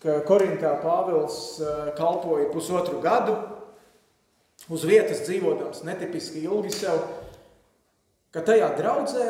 ka 0.00 0.20
Korintā 0.24 0.70
Pāvils 0.80 1.36
eh, 1.60 1.90
kalpoja 1.98 2.48
pusotru 2.52 3.02
gadu, 3.04 3.34
uz 4.72 4.86
vietas 4.88 5.20
dzīvodams 5.26 5.82
netipiski 5.84 6.46
ilgi 6.46 6.72
sev, 6.72 7.02
ka 8.32 8.40
tajā 8.46 8.70
draudzē, 8.78 9.28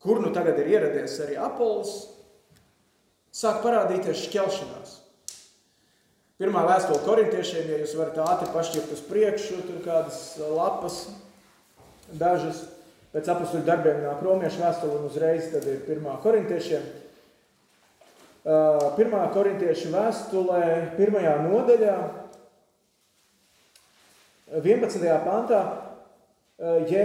kur 0.00 0.22
nu 0.22 0.30
tagad 0.36 0.60
ir 0.62 0.70
ieradies 0.76 1.18
arī 1.24 1.40
Apols, 1.40 1.96
sāk 3.34 3.64
parādīties 3.64 4.26
šķelšanās. 4.28 4.96
Pirmā 6.40 6.62
vēstule 6.64 7.02
korintiešiem, 7.04 7.66
ja 7.68 7.80
jūs 7.82 7.98
varat 7.98 8.22
ātri 8.22 8.52
pašķirt 8.54 8.94
uz 8.94 9.02
priekšu, 9.10 9.64
tur 9.66 9.82
kādas 9.84 10.20
lapas, 10.40 11.02
dažas, 12.16 12.62
Pēc 13.10 13.26
apakstuļu 13.32 13.66
darbiem 13.66 14.04
nāk 14.04 14.20
romiešu 14.22 14.62
vēstule 14.62 15.00
un 15.00 15.06
uzreiz 15.08 15.48
tad 15.50 15.64
ir 15.66 15.80
pirmā 15.82 16.14
korintiešiem. 16.22 16.84
Pirmā 18.96 19.24
korintiešu 19.34 19.90
vēstulē, 19.92 20.62
pirmajā 20.96 21.34
nodaļā, 21.44 21.96
11. 24.62 25.04
pantā, 25.26 25.60
ja, 26.90 27.04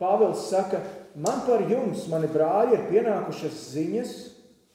Pāvils 0.00 0.48
saka, 0.50 0.80
man 1.14 1.44
par 1.46 1.62
jums, 1.70 2.08
mani 2.10 2.28
brāļi, 2.32 2.74
ir 2.74 2.88
pienākušas 2.90 3.60
ziņas 3.76 4.14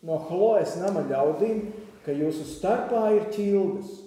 no 0.07 0.15
Hlojas 0.29 0.77
nama 0.79 1.03
ļaudīm, 1.09 1.65
ka 2.05 2.15
jūsu 2.15 2.47
starpā 2.47 3.09
ir 3.17 3.27
ķildes. 3.35 3.97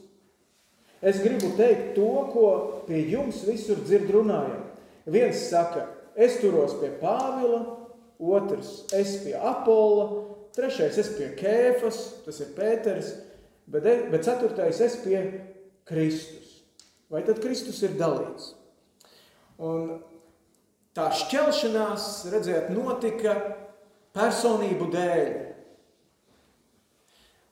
Es 1.05 1.21
gribu 1.21 1.53
teikt 1.59 1.93
to, 1.99 2.09
ko 2.33 2.47
pie 2.87 3.03
jums 3.13 3.43
visur 3.45 3.83
dzird 3.83 4.09
runājam. 4.15 4.63
Viens 5.05 5.45
saka, 5.51 5.85
es 6.17 6.39
turos 6.43 6.77
pie 6.81 6.93
Pāvila, 7.01 7.63
otrs 8.23 8.73
es 8.95 9.17
pie 9.25 9.35
Apola, 9.39 10.09
trešais 10.57 10.99
es 11.01 11.13
pie 11.17 11.33
Kēfas, 11.39 12.01
tas 12.27 12.41
ir 12.45 12.53
Pēters, 12.57 13.13
bet, 13.67 13.89
bet 14.13 14.27
ceturtais 14.27 14.81
es 14.85 14.99
pie 15.05 15.21
Kristus. 15.89 16.63
Vai 17.13 17.25
tad 17.27 17.43
Kristus 17.45 17.83
ir 17.85 17.97
dalīts? 17.99 18.55
Un 19.63 19.99
tā 20.97 21.11
šķelšanās, 21.13 22.29
redziet, 22.33 22.71
notika 22.73 23.37
personību 24.17 24.89
dēļ. 24.93 25.33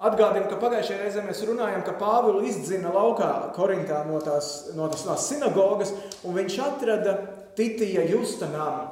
Atgādinu, 0.01 0.47
ka 0.49 0.57
pagājušajā 0.63 0.97
reizē 1.03 1.23
mēs 1.27 1.43
runājam, 1.45 1.83
ka 1.85 1.93
Pāvilu 2.01 2.41
izdzina 2.49 2.89
laukā 2.95 3.51
Korintā 3.53 4.01
no 4.09 4.17
tās, 4.25 4.71
no 4.73 4.87
tās, 4.89 5.05
tās 5.05 5.27
sinagogas, 5.29 5.93
un 6.25 6.39
viņš 6.39 6.57
atrada 6.65 7.17
Titija 7.61 8.07
Justa 8.09 8.49
nama, 8.49 8.87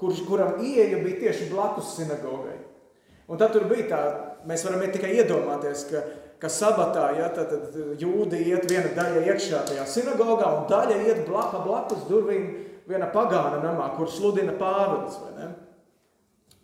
kurš, 0.00 0.22
kuram 0.28 0.62
ieeja 0.64 1.02
bija 1.04 1.18
tieši 1.26 1.50
blakus 1.50 1.96
sinagogai. 1.98 2.56
Un 3.28 3.36
tad 3.36 3.52
tur 3.52 3.66
bija 3.68 3.88
tā, 3.90 3.98
mēs 4.48 4.64
varam 4.64 4.84
tikai 4.88 5.10
iedomāties, 5.18 5.82
ka, 5.90 6.00
ka 6.40 6.48
sabatā 6.52 7.10
ja, 7.18 7.28
tad, 7.34 7.52
tad 7.52 8.00
jūdi 8.00 8.40
iet 8.48 8.64
viena 8.70 8.94
daļa 8.96 9.26
iekšā 9.32 9.66
tajā 9.68 9.84
sinagogā 9.90 10.48
un 10.60 10.64
daļa 10.70 10.98
iet 11.10 11.22
blaka 11.28 11.60
blakus 11.66 12.06
durvīm 12.08 12.48
viena 12.88 13.10
pagāna 13.12 13.60
namā, 13.60 13.90
kur 13.98 14.08
sludina 14.08 14.56
Pāvils. 14.56 15.20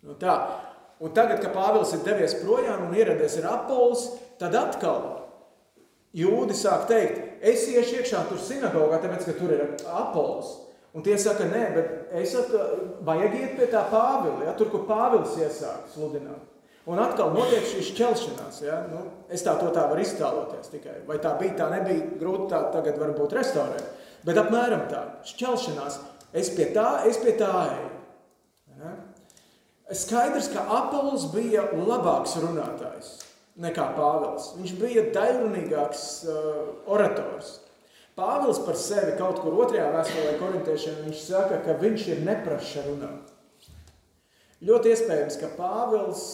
Nu, 0.02 0.16
tā. 0.16 0.38
Un 1.02 1.12
tagad, 1.12 1.42
kad 1.42 1.52
Pāvils 1.52 1.92
ir 1.96 2.04
devies 2.06 2.38
projām 2.40 2.86
un 2.86 2.96
ieradies 2.96 3.36
ir 3.40 3.48
Apols, 3.50 4.06
tad 4.40 4.56
atkal 4.56 5.02
jūdi 6.16 6.56
sāk 6.56 6.86
teikt, 6.88 7.40
es 7.44 7.68
iešu 7.68 8.00
iekšā 8.00 8.26
tur 8.28 8.40
sinagogā, 8.40 9.02
tāpēc, 9.02 9.26
ka 9.26 9.36
tur 9.36 9.52
ir 9.52 9.66
Apols. 9.90 10.60
Un 10.92 11.04
tie 11.04 11.16
saka, 11.16 11.46
nē, 11.48 11.62
bet 11.72 12.16
es 12.20 12.34
vajag 13.06 13.36
iet 13.38 13.54
pie 13.56 13.68
tā 13.72 13.86
Pāvila, 13.88 14.42
ja, 14.44 14.56
tur, 14.58 14.68
kur 14.72 14.84
Pāvils 14.88 15.38
iesāk 15.40 15.86
sludināt. 15.94 16.48
Un 16.90 16.98
atkal 16.98 17.30
notiek 17.30 17.62
šī 17.62 17.84
šķelšanās. 17.92 18.58
Ja? 18.66 18.80
Nu, 18.90 19.04
es 19.30 19.44
tā 19.46 19.54
to 19.60 19.70
tā 19.74 19.86
varu 19.90 20.02
iztēloties 20.02 20.72
tikai. 20.72 20.96
Vai 21.06 21.20
tā 21.22 21.36
bija, 21.38 21.54
tā 21.60 21.68
nebija, 21.70 22.08
grūti 22.18 22.48
tā 22.50 22.64
tagad 22.74 22.98
varbūt 22.98 23.36
restaurēt. 23.38 24.08
Bet 24.26 24.38
apmēram 24.38 24.88
tā, 24.90 25.02
šķelšanās, 25.30 26.00
es 26.38 26.50
pie 26.56 26.68
tā, 26.74 26.88
es 27.08 27.20
pie 27.22 27.36
tā 27.38 27.50
eju. 27.70 27.90
Ja? 28.82 28.94
Skaidrs, 30.02 30.50
ka 30.52 30.66
Apols 30.74 31.28
bija 31.32 31.68
labāks 31.76 32.34
runātājs 32.42 33.14
nekā 33.62 33.92
Pāvils. 33.96 34.52
Viņš 34.58 34.76
bija 34.80 35.08
daļrunīgāks 35.14 36.06
uh, 36.26 36.62
orators. 36.90 37.58
Pāvils 38.18 38.60
par 38.66 38.76
sevi 38.76 39.14
kaut 39.16 39.38
kur 39.40 39.54
otrajā 39.64 39.86
vēstulē 39.94 40.32
korintiešiem 40.40 41.04
viņš 41.06 41.20
saka, 41.30 41.62
ka 41.64 41.78
viņš 41.80 42.08
ir 42.12 42.26
nepraša 42.26 42.84
runā. 42.90 43.12
Ļoti 44.62 44.92
iespējams, 44.92 45.38
ka 45.40 45.48
Pāvils 45.56 46.26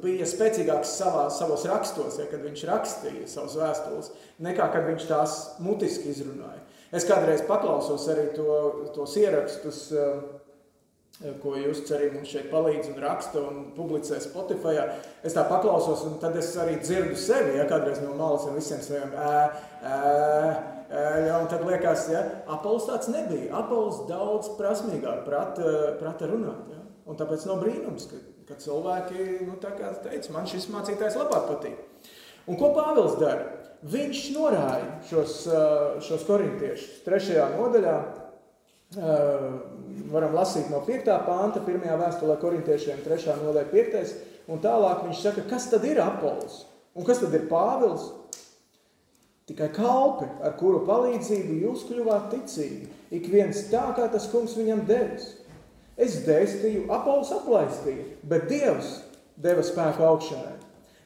bija 0.00 0.24
spēcīgāks 0.28 0.94
savā, 0.96 1.26
savos 1.34 1.66
rakstos, 1.68 2.16
ja, 2.16 2.24
kad 2.30 2.40
viņš 2.46 2.62
rakstīja 2.70 3.26
savus 3.28 3.58
vēstules, 3.60 4.12
nekā 4.46 4.70
kad 4.72 4.86
viņš 4.88 5.08
tās 5.10 5.34
mutiski 5.60 6.14
izrunāja. 6.14 6.62
Es 6.94 7.04
kādreiz 7.04 7.42
paklausos 7.44 8.06
arī 8.08 8.30
to, 8.36 8.54
tos 8.94 9.16
ierakstus, 9.18 9.80
eh, 9.92 11.34
ko 11.42 11.56
jūs 11.58 11.82
arī 11.92 12.12
mums 12.14 12.30
šeit 12.30 12.46
palīdz 12.52 12.92
un 12.92 13.02
raksta 13.02 13.42
un 13.42 13.60
publicē 13.76 14.20
Spotify. 14.22 14.78
Es 15.22 15.34
tā 15.34 15.44
paklausos, 15.50 16.06
un 16.06 16.16
tad 16.22 16.38
es 16.40 16.54
arī 16.56 16.78
dzirdu 16.80 17.18
sevi, 17.18 17.58
ja 17.58 17.66
kādreiz 17.68 18.00
no 18.00 18.14
malas 18.14 18.46
un 18.48 18.56
visiem 18.56 18.80
saviem 18.80 19.12
ē, 19.12 19.36
ē, 19.82 20.73
ja, 20.90 21.38
un 21.40 21.48
tad 21.50 21.64
liekas, 21.66 22.08
ja, 22.12 22.22
Apols 22.54 22.86
tāds 22.88 23.08
nebija. 23.12 23.50
Apols 23.60 24.04
daudz 24.10 24.52
prasmīgāk 24.58 25.24
prata, 25.26 25.72
prata 26.00 26.28
runāt. 26.30 26.70
Ja. 26.72 26.82
Un 27.08 27.18
tāpēc 27.20 27.44
nav 27.48 27.60
brīnums, 27.60 28.06
ka, 28.10 28.20
ka 28.48 28.56
cilvēki, 28.60 29.26
nu, 29.48 29.58
tā 29.62 29.74
kā 29.76 29.92
teica, 30.04 30.32
man 30.34 30.48
šis 30.48 30.70
mācītājs 30.72 31.18
labāk 31.20 31.48
patīk. 31.50 32.08
Un 32.48 32.60
ko 32.60 32.72
Pāvils 32.76 33.16
dara? 33.20 33.46
Viņš 33.84 34.20
norāja 34.32 34.94
šos, 35.10 35.40
šos 36.04 36.22
korintiešus 36.24 37.02
trešajā 37.04 37.50
nodaļā. 37.58 37.96
Varam 40.12 40.36
lasīt 40.36 40.70
no 40.72 40.80
5. 40.86 41.10
pānta, 41.26 41.60
pirmajā 41.66 41.98
vēstulē 42.00 42.38
korintiešiem, 42.40 43.02
3. 43.04 43.34
nodaļa, 43.42 43.68
5. 43.72 44.14
Un 44.52 44.60
tālāk 44.64 45.04
viņš 45.06 45.20
saka, 45.24 45.44
kas 45.50 45.68
tad 45.72 45.84
ir 45.88 46.00
Apols? 46.04 46.62
Un 46.96 47.04
kas 47.04 47.20
tad 47.20 47.34
ir 47.36 47.44
Pāvils? 47.50 48.08
Tikai 49.44 49.68
kalpi, 49.76 50.26
ar 50.40 50.54
kuru 50.56 50.80
palīdzību 50.88 51.58
jūs 51.66 51.82
kļuvāt 51.90 52.30
ticīgi, 52.32 52.86
ik 53.12 53.26
viens 53.28 53.66
tā, 53.68 53.82
kā 53.96 54.06
tas 54.12 54.30
kungs 54.32 54.56
viņam 54.56 54.86
devis. 54.88 55.34
Es 56.00 56.22
dēstīju, 56.24 56.86
Apols 56.92 57.28
aplaistīja, 57.34 58.06
bet 58.26 58.48
Dievs 58.48 58.96
deva 59.36 59.62
spēku 59.62 60.02
augšanai. 60.08 60.56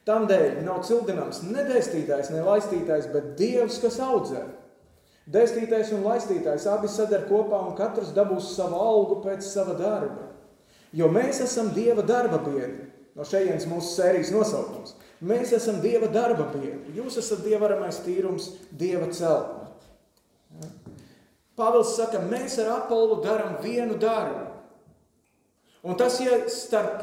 Tādēļ 0.09 0.63
nav 0.65 0.85
cildināms 0.89 1.43
ne 1.51 1.67
dēstītājs, 1.69 2.31
ne 2.33 2.45
laistītājs, 2.47 3.11
bet 3.13 3.35
Dievs, 3.41 3.81
kas 3.83 3.99
audzē. 4.01 4.47
Dēstītājs 5.29 5.91
un 5.93 6.07
laistītājs 6.07 6.65
abi 6.73 6.89
sadar 6.89 7.27
kopā 7.29 7.59
un 7.67 7.75
katrs 7.77 8.15
dabūs 8.17 8.55
savu 8.55 8.79
algu 8.81 9.19
pēc 9.27 9.45
sava 9.45 9.75
darba. 9.77 10.31
Jo 10.97 11.11
mēs 11.13 11.43
esam 11.45 11.75
Dieva 11.75 12.07
darba 12.07 12.39
biedri. 12.47 12.87
No 13.19 13.27
šejienes 13.27 13.67
mūsu 13.69 13.99
sērijas 13.99 14.31
nosaukums. 14.33 14.95
Mēs 15.19 15.51
esam 15.57 15.81
Dieva 15.83 16.07
darba 16.15 16.47
biedri. 16.53 16.95
Jūs 16.95 17.19
esat 17.19 17.43
Dieva 17.43 17.67
varamais 17.67 17.99
tīrums, 18.05 18.53
Dieva 18.71 19.09
celtne. 19.11 19.67
Pāvils 21.59 21.97
saka, 21.97 22.21
mēs 22.23 22.55
ar 22.63 22.71
Apolu 22.77 23.19
darām 23.25 23.57
vienu 23.65 23.99
darbu. 23.99 24.45
Un 25.89 25.99
tas, 25.99 26.21
ja 26.23 26.45
starp 26.51 27.03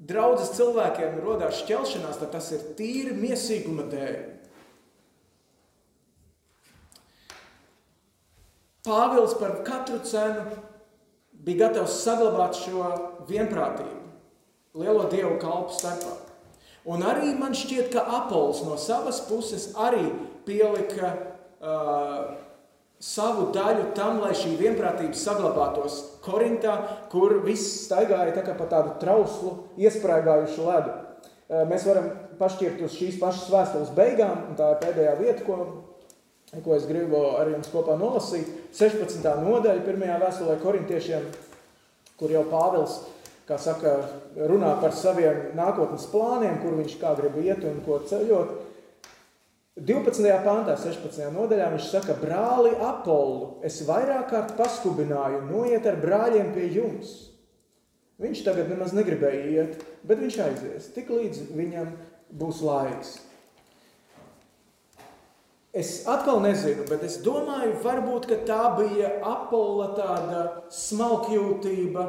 draudzes 0.00 0.54
cilvēkiem 0.56 1.20
rodās 1.22 1.60
šķelšanās, 1.60 2.20
tad 2.22 2.32
tas 2.32 2.48
ir 2.56 2.64
tīri 2.78 3.12
miesīguma 3.16 3.84
dēļ. 3.92 4.16
Pāvils 8.82 9.36
par 9.38 9.60
katru 9.66 10.00
cenu 10.08 10.56
bija 11.44 11.68
gatavs 11.68 12.00
saglabāt 12.02 12.56
šo 12.58 12.88
vienprātību 13.28 14.80
lielo 14.82 15.04
dievu 15.12 15.36
kalpu 15.42 15.76
starpā. 15.76 16.31
Un 16.88 17.04
arī 17.06 17.34
man 17.38 17.54
šķiet, 17.54 17.92
ka 17.94 18.02
Apols 18.22 18.64
no 18.66 18.74
savas 18.80 19.20
puses 19.28 19.68
arī 19.78 20.08
pielika 20.46 21.12
uh, 21.62 22.32
savu 23.02 23.48
daļu 23.54 23.88
tam, 23.96 24.20
lai 24.22 24.32
šī 24.38 24.54
vienprātība 24.60 25.18
saglabātos 25.18 25.98
Korintā, 26.22 26.76
kur 27.10 27.40
viss 27.42 27.86
staigāja 27.88 28.34
tā 28.36 28.44
kā 28.46 28.54
pa 28.58 28.68
tādu 28.70 28.94
trauslu, 29.02 29.56
iesprāgājušu 29.82 30.66
ledu. 30.68 30.92
Mēs 31.68 31.84
varam 31.84 32.06
pašķirt 32.38 32.84
uz 32.86 32.94
šīs 32.96 33.18
pašas 33.20 33.50
vēstules 33.52 33.90
beigām, 33.96 34.46
un 34.48 34.56
tā 34.56 34.70
ir 34.72 34.78
pēdējā 34.84 35.16
vieta, 35.18 35.42
ko, 35.44 35.56
ko 36.62 36.76
es 36.78 36.86
gribu 36.88 37.24
ar 37.40 37.50
jums 37.50 37.72
kopā 37.74 37.98
nolasīt. 37.98 38.48
16. 38.78 39.26
nodaļa 39.42 39.82
pirmajā 39.84 40.20
vēstulē 40.22 40.56
korintiešiem, 40.62 41.26
kur 42.22 42.32
jau 42.32 42.46
Pāvils, 42.48 43.02
kā 43.48 43.58
saka, 43.58 43.94
runā 44.36 44.74
par 44.82 44.94
saviem 44.96 45.50
nākotnes 45.58 46.06
plāniem, 46.12 46.60
kur 46.62 46.76
viņš 46.78 46.98
kā 47.00 47.14
grib 47.18 47.40
iet 47.42 47.64
un 47.68 47.80
ko 47.86 47.98
ceļot. 48.08 48.60
12. 49.72 50.28
pāntā, 50.44 50.76
16. 50.76 51.30
nodaļā 51.32 51.70
viņš 51.72 51.90
saka, 51.94 52.16
brāli 52.20 52.74
Apollu, 52.76 53.56
es 53.64 53.80
vairāk 53.88 54.28
kārt 54.30 54.54
paskubināju, 54.58 55.46
noiet 55.48 55.88
ar 55.88 55.96
brāļiem 56.02 56.52
pie 56.52 56.68
jums. 56.74 57.14
Viņš 58.22 58.44
tagad 58.46 58.68
nemaz 58.70 58.92
negribēja 58.94 59.44
iet, 59.50 59.84
bet 60.06 60.20
viņš 60.20 60.38
aizies, 60.44 60.90
tik 60.94 61.08
līdz 61.10 61.46
viņam 61.56 61.94
būs 62.36 62.60
laiks. 62.62 63.16
Es 65.72 66.02
atkal 66.04 66.42
nezinu, 66.44 66.84
bet 66.84 67.00
es 67.06 67.16
domāju, 67.24 67.78
varbūt 67.80 68.28
tā 68.44 68.60
bija 68.76 69.14
Apolla 69.24 69.88
tāda 69.96 70.42
smalkjūtība, 70.68 72.04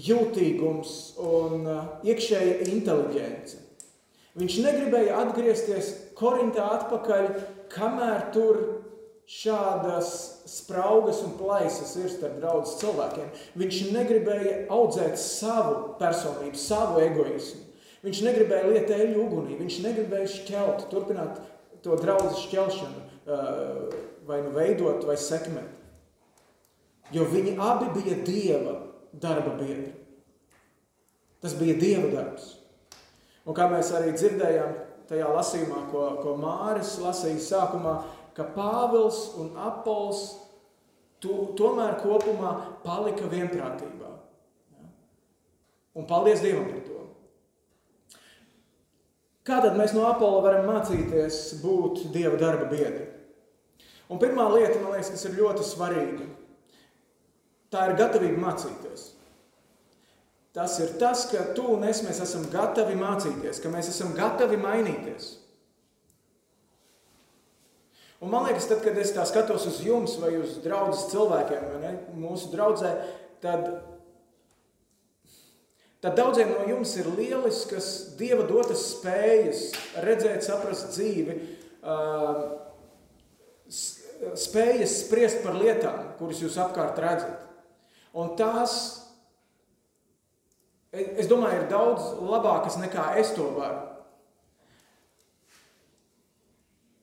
jūtīgums 0.00 0.94
un 1.22 1.66
uh, 1.68 1.82
iekšēja 2.06 2.64
inteliģence. 2.72 3.60
Viņš 4.34 4.56
negribēja 4.64 5.20
atgriezties 5.22 5.92
Korintā 6.18 6.66
atpakaļ, 6.80 7.28
kamēr 7.70 8.24
tur 8.34 8.58
šādas 9.30 10.08
spraugas 10.50 11.22
un 11.24 11.36
plaisas 11.38 11.94
ir 11.96 12.10
starp 12.12 12.40
draudzes 12.42 12.80
cilvēkiem. 12.82 13.30
Viņš 13.60 13.78
negribēja 13.94 14.56
audzēt 14.74 15.14
savu 15.22 15.94
personību, 16.00 16.58
savu 16.60 17.00
egoismu. 17.04 17.62
Viņš 18.04 18.20
negribēja 18.26 18.68
liet 18.68 18.90
eļu 18.92 19.22
ugunī, 19.22 19.54
viņš 19.62 19.78
negribēja 19.86 20.32
šķelt, 20.34 20.88
turpināt 20.90 21.38
to 21.86 21.96
draudzes 22.02 22.42
šķelšanu, 22.48 23.04
uh, 23.30 23.94
vai 24.28 24.42
nu 24.44 24.50
veidot, 24.56 25.06
vai 25.08 25.16
sekmēt. 25.20 25.80
Jo 27.14 27.24
viņi 27.30 27.54
abi 27.62 27.88
bija 27.94 28.18
Dieva 28.26 28.74
darba 29.20 29.54
biedri. 29.58 29.92
Tas 31.44 31.54
bija 31.58 31.76
Dieva 31.80 32.08
darbs. 32.12 32.54
Un 33.44 33.56
kā 33.56 33.66
mēs 33.68 33.90
arī 33.92 34.14
dzirdējām 34.16 34.76
tajā 35.10 35.28
lasījumā, 35.28 35.82
ko, 35.90 36.04
ko 36.22 36.36
Māris 36.40 36.94
lasīja 37.02 37.42
sākumā, 37.44 37.98
ka 38.34 38.46
Pāvils 38.54 39.34
un 39.40 39.52
Apols 39.60 40.22
to, 41.20 41.52
tomēr 41.58 41.98
kopumā 42.00 42.54
palika 42.84 43.28
vienprātībā. 43.30 44.10
Un 45.94 46.08
paldies 46.08 46.42
Dievam 46.42 46.70
par 46.72 46.80
to. 46.88 47.02
Kā 49.44 49.60
tad 49.60 49.76
mēs 49.76 49.92
no 49.92 50.06
Apola 50.08 50.40
varam 50.46 50.70
mācīties 50.72 51.60
būt 51.60 52.06
Dieva 52.14 52.40
darba 52.40 52.70
biedri? 52.72 53.10
Un 54.08 54.20
pirmā 54.20 54.48
lieta, 54.52 54.80
man 54.80 54.96
liekas, 54.96 55.12
kas 55.14 55.28
ir 55.28 55.36
ļoti 55.38 55.64
svarīga, 55.64 56.26
tā 57.74 57.88
ir 57.90 57.98
gatavība 57.98 58.46
mācīties. 58.46 59.10
Tas 60.54 60.76
ir 60.78 60.92
tas, 61.00 61.26
ka 61.32 61.48
tu 61.56 61.66
un 61.74 61.82
es 61.88 62.04
mēs 62.06 62.20
esam 62.22 62.44
gatavi 62.52 62.94
mācīties, 62.94 63.58
ka 63.58 63.72
mēs 63.72 63.90
esam 63.90 64.12
gatavi 64.14 64.60
mainīties. 64.62 65.32
Un 68.22 68.30
man 68.30 68.46
liekas, 68.46 68.68
tad, 68.70 68.78
kad 68.84 68.96
es 68.96 69.10
tā 69.12 69.24
skatos 69.28 69.66
uz 69.68 69.80
jums 69.84 70.14
vai 70.22 70.30
uz 70.38 70.60
draugus 70.64 71.08
cilvēkiem, 71.10 71.66
ne, 71.82 71.90
mūsu 72.16 72.52
draudzē, 72.54 72.92
tad, 73.42 73.66
tad 76.00 76.16
daudziem 76.16 76.54
no 76.54 76.62
jums 76.70 76.94
ir 77.02 77.10
lieliskas 77.18 77.90
dieva 78.16 78.46
dotas 78.48 78.86
spējas 78.94 79.66
redzēt, 80.06 80.46
saprast 80.46 80.94
dzīvi, 80.94 81.36
spējas 84.46 85.00
spriest 85.02 85.42
par 85.44 85.58
lietām, 85.58 86.14
kuras 86.20 86.40
jūs 86.40 86.56
apkārt 86.62 87.02
redzat. 87.04 87.43
Un 88.14 88.36
tās 88.38 89.04
Es 90.94 91.26
domāju, 91.26 91.64
ir 91.64 91.70
daudz 91.72 92.04
labākas 92.22 92.76
nekā 92.78 93.08
es 93.18 93.32
to 93.34 93.48
varu. 93.56 93.80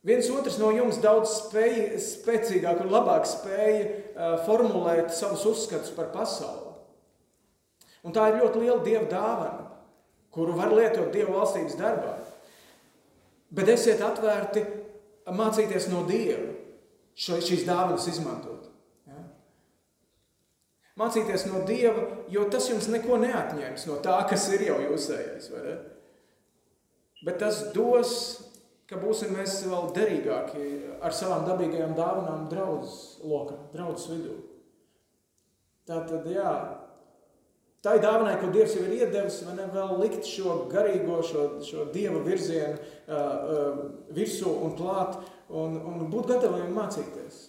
Viens 0.08 0.30
otrs 0.34 0.56
no 0.58 0.71
jums 0.74 0.97
daudz 1.04 1.30
spēja, 1.43 2.00
spēcīgāk 2.02 2.80
un 2.82 2.89
labāk 2.89 3.28
spēja 3.30 3.82
uh, 3.84 4.38
formulēt 4.47 5.12
savus 5.13 5.43
uzskatus 5.52 5.91
par 5.93 6.10
pasauli. 6.15 6.71
Un 8.08 8.15
tā 8.15 8.32
ir 8.32 8.39
ļoti 8.39 8.63
liela 8.63 8.80
dieva 8.82 9.04
dāvana, 9.12 9.67
kuru 10.34 10.56
var 10.58 10.71
lietot 10.74 11.12
dieva 11.13 11.36
valstības 11.36 11.78
darbā. 11.78 12.15
Bet 13.52 13.69
esiet 13.76 14.02
atvērti 14.02 14.63
mācīties 15.36 15.91
no 15.91 16.06
dieva 16.08 16.47
šo, 17.13 17.38
šīs 17.43 17.67
dāvanas 17.67 18.08
izmantot. 18.10 18.61
Mācīties 21.01 21.47
no 21.49 21.63
Dieva, 21.65 22.05
jo 22.29 22.45
tas 22.53 22.69
jums 22.69 22.87
neko 22.93 23.17
neatņems 23.23 23.87
no 23.89 23.97
tā, 24.05 24.19
kas 24.29 24.45
ir 24.53 24.67
jau 24.67 24.77
jūsējais. 24.83 25.49
Bet 27.25 27.41
tas 27.41 27.63
dos, 27.73 28.13
ka 28.89 28.99
būsim 29.01 29.33
mēs 29.33 29.63
vēl 29.65 29.89
derīgāki 29.97 30.67
ar 31.01 31.15
savām 31.15 31.47
dabīgajām 31.49 31.97
dāvanām 31.97 32.45
draudzes 32.51 33.17
lokā, 33.25 33.57
draudzes 33.73 34.13
vidū. 34.13 34.37
Tā 35.89 36.03
tad, 36.05 36.29
jā, 36.29 36.53
Tā 37.81 37.95
ir 37.97 38.03
dāvana, 38.03 38.35
ko 38.37 38.51
Dievs 38.53 38.75
jau 38.77 38.83
ir 38.85 38.99
iedevis, 38.99 39.39
ne 39.57 39.63
vēl 39.73 39.95
likt 40.03 40.27
šo 40.29 40.67
garīgo, 40.69 41.15
šo, 41.25 41.45
šo 41.65 41.87
dieva 41.89 42.19
virzienu 42.21 42.75
uh, 42.77 43.15
uh, 43.15 43.79
virsū 44.13 44.51
un 44.67 44.75
klāt, 44.77 45.15
un, 45.49 45.79
un 45.89 46.03
būt 46.11 46.29
gataviem 46.29 46.75
mācīties. 46.77 47.39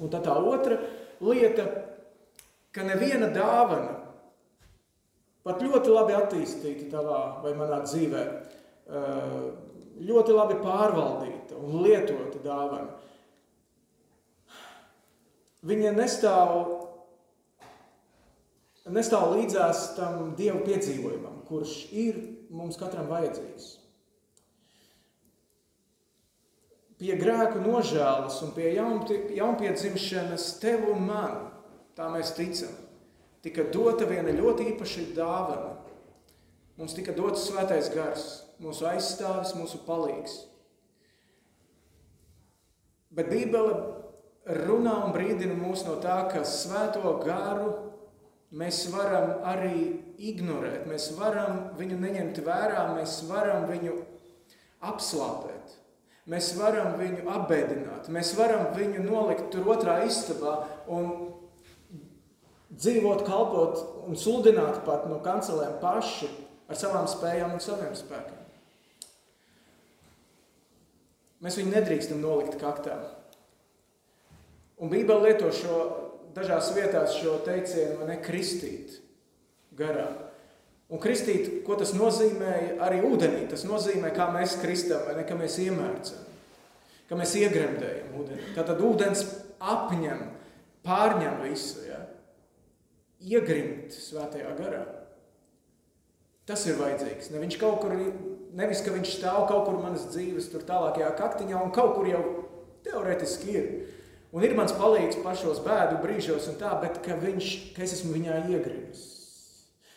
Un 0.00 0.08
tā 0.08 0.22
tā 0.24 0.38
otra 0.40 0.78
lieta, 1.20 1.66
ka 2.74 2.86
neviena 2.86 3.30
dāvana, 3.34 4.00
pat 5.44 5.62
ļoti 5.62 5.92
labi 5.92 6.16
attīstīta 6.18 6.90
tavā 6.96 7.20
vai 7.44 7.54
manā 7.58 7.82
dzīvē, 7.84 8.24
uh, 8.90 9.44
ļoti 10.04 10.34
labi 10.34 10.58
pārvaldīta 10.62 11.58
un 11.60 11.84
lietota 11.84 12.40
dāvana, 12.42 12.96
viņa 15.64 15.94
nestāv 15.94 16.56
nestāv 18.92 19.32
līdzās 19.36 19.94
tam 19.96 20.34
Dieva 20.36 20.60
piedzīvojumam, 20.64 21.40
kurš 21.48 21.74
ir 21.92 22.20
mums 22.52 22.76
katram 22.80 23.08
vajadzīgs. 23.08 23.70
Pie 27.00 27.16
grēku 27.18 27.60
nožēlas 27.64 28.36
un 28.44 28.52
pie 28.54 28.70
jaunpiedzimšanas 28.76 30.46
tev 30.62 30.86
un 30.92 31.02
man, 31.08 31.40
tā 31.98 32.08
mēs 32.12 32.34
ticam, 32.36 32.72
tika 33.44 33.66
dota 33.72 34.08
viena 34.08 34.34
ļoti 34.34 34.70
īpaša 34.74 35.08
dāvana. 35.16 35.74
Mums 36.78 36.96
tika 36.96 37.14
dots 37.14 37.46
svētais 37.46 37.92
gars, 37.94 38.24
mūsu 38.62 38.88
aizstāvis, 38.90 39.54
mūsu 39.58 39.78
palīgs. 39.86 40.40
Bet 43.14 43.30
Bībele 43.30 43.76
runā 44.66 44.96
un 45.06 45.12
brīdina 45.14 45.54
mūs 45.54 45.84
no 45.86 46.00
tā, 46.02 46.24
ka 46.32 46.42
svēto 46.48 47.14
garu 47.22 47.70
mēs 48.54 48.88
varam 48.90 49.44
arī 49.46 50.00
ignorēt, 50.18 50.88
mēs 50.90 51.12
varam 51.18 51.76
viņu 51.78 52.00
neņemt 52.02 52.42
vērā, 52.46 52.88
mēs 52.98 53.20
varam 53.30 53.68
viņu 53.70 53.94
apslāpēt. 54.84 55.78
Mēs 56.30 56.54
varam 56.56 56.94
viņu 56.96 57.26
apbēdināt, 57.28 58.08
mēs 58.08 58.30
varam 58.38 58.70
viņu 58.76 59.02
nolikt 59.04 59.50
tur 59.52 59.66
otrā 59.74 59.98
istabā 60.06 60.54
un 60.88 61.10
dzīvot, 62.72 63.26
kalpot 63.26 63.82
un 64.08 64.16
sludināt 64.18 64.82
pat 64.86 65.08
no 65.10 65.20
kancelēm 65.24 65.76
paši 65.82 66.30
ar 66.68 66.78
savām 66.78 67.08
spējām 67.10 67.56
un 67.56 67.62
saviem 67.62 67.92
spēkiem. 67.98 68.40
Mēs 71.44 71.58
viņu 71.60 71.74
nedrīkstam 71.74 72.22
nolikt 72.24 72.56
kaktā. 72.60 72.96
Un 74.80 74.90
Bībele 74.90 75.28
lieto 75.28 75.50
šo 75.54 75.80
dažās 76.34 76.72
vietās 76.74 77.18
šo 77.20 77.36
teicienu 77.44 78.06
ne 78.08 78.16
kristīt 78.22 78.98
garā. 79.76 80.08
Un 80.92 81.00
kristīt, 81.00 81.62
ko 81.66 81.76
tas 81.80 81.94
nozīmē 81.96 82.78
arī 82.84 83.00
ūdenī, 83.06 83.46
tas 83.50 83.64
nozīmē, 83.66 84.10
kā 84.14 84.28
mēs 84.34 84.58
kristam, 84.60 85.04
vai 85.06 85.16
ne, 85.18 85.24
ka 85.26 85.36
mēs 85.38 85.56
iemērcam, 85.62 86.26
ka 87.08 87.18
mēs 87.18 87.32
iegremdējam 87.40 88.18
ūdeni. 88.20 88.50
Tātad 88.56 88.82
ūdens 88.84 89.24
apņem, 89.60 90.20
pārņem 90.84 91.40
visu, 91.46 91.86
ja? 91.88 91.93
Iegrimt 93.22 93.94
svētajā 93.94 94.52
garā. 94.58 94.84
Tas 96.44 96.66
ir 96.68 96.76
vajadzīgs. 96.76 97.30
Ne 97.32 97.40
viņš 97.40 97.58
kaut 97.60 97.80
kur, 97.80 97.94
nevis, 98.56 98.82
ka 98.84 98.92
viņš 98.92 99.14
stāv 99.18 99.46
kaut 99.48 99.68
kur 99.68 99.80
manas 99.80 100.08
dzīves 100.10 100.50
tur 100.52 100.64
tālākajā 100.68 101.12
kaktiņā 101.18 101.60
un 101.62 101.72
kaut 101.72 101.94
kur 101.96 102.08
jau 102.08 102.22
teoretiski 102.84 103.54
ir. 103.54 103.70
Un 104.34 104.42
ir 104.44 104.56
mans 104.58 104.74
palīgs 104.74 105.20
pašos 105.22 105.62
bēdu 105.64 106.00
brīžos 106.02 106.48
un 106.50 106.58
tā, 106.58 106.72
bet 106.82 106.98
ka, 107.04 107.16
viņš, 107.20 107.50
ka 107.76 107.84
es 107.86 107.94
esmu 108.00 108.16
viņā 108.16 108.40
iegrimis, 108.50 109.04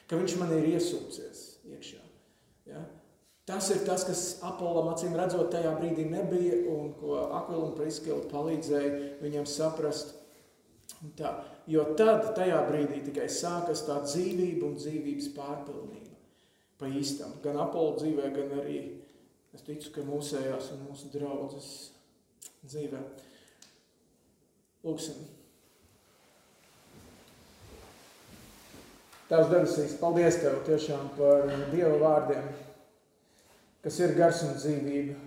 ka 0.08 0.20
viņš 0.20 0.38
man 0.38 0.54
ir 0.60 0.68
iesūcies 0.76 1.42
iekšā. 1.66 2.04
Ja? 2.70 2.84
Tas 3.50 3.72
ir 3.74 3.82
tas, 3.88 4.04
kas 4.06 4.22
Apolam 4.46 4.92
acīm 4.92 5.16
redzot 5.18 5.50
tajā 5.54 5.72
brīdī 5.80 6.06
nebija 6.12 6.62
un 6.70 6.92
ko 7.00 7.18
Akvila 7.40 7.70
un 7.70 7.76
Priskila 7.78 8.22
palīdzēja 8.30 9.22
viņam 9.24 9.48
saprast. 9.50 10.14
Tā. 11.18 11.34
Jo 11.68 11.84
tad, 12.00 12.30
tajā 12.38 12.62
brīdī 12.70 13.02
tikai 13.10 13.28
sākas 13.32 13.84
tā 13.84 13.98
dzīvība 14.06 14.70
un 14.70 14.78
dzīvības 14.80 15.32
pārpilnība. 15.36 16.16
Pa 16.80 16.88
īstam. 16.88 17.34
Gan 17.44 17.60
Apola 17.60 17.98
dzīvē, 17.98 18.30
gan 18.36 18.54
arī, 18.62 18.78
es 19.52 19.66
ticu, 19.66 19.92
ka 19.96 20.06
mūsējās 20.08 20.72
un 20.76 20.86
mūsu 20.88 21.12
draudzes 21.12 21.72
dzīvē. 22.64 23.02
Lūksim. 24.88 25.26
Tavs 29.28 29.50
debesīs, 29.52 29.98
paldies 30.00 30.38
Tev 30.40 30.62
tiešām 30.64 31.10
par 31.18 31.50
Dieva 31.74 31.98
vārdiem, 32.00 32.46
kas 33.84 33.98
ir 34.00 34.16
gars 34.16 34.46
un 34.48 34.56
dzīvība. 34.56 35.18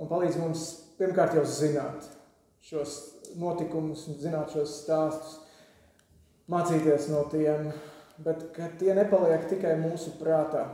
Un 0.00 0.08
palīdz 0.08 0.40
mums 0.40 0.62
pirmkārt 0.96 1.36
jau 1.36 1.44
zināt 1.44 2.08
šos 2.64 3.13
notikumus 3.40 4.06
un 4.10 4.18
zināt 4.20 4.52
šos 4.54 4.78
stāstus, 4.82 5.38
mācīties 6.50 7.08
no 7.12 7.24
tiem, 7.32 7.70
bet 8.24 8.48
ka 8.54 8.68
tie 8.78 8.94
nepaliek 8.96 9.46
tikai 9.50 9.74
mūsu 9.80 10.14
prātā, 10.20 10.64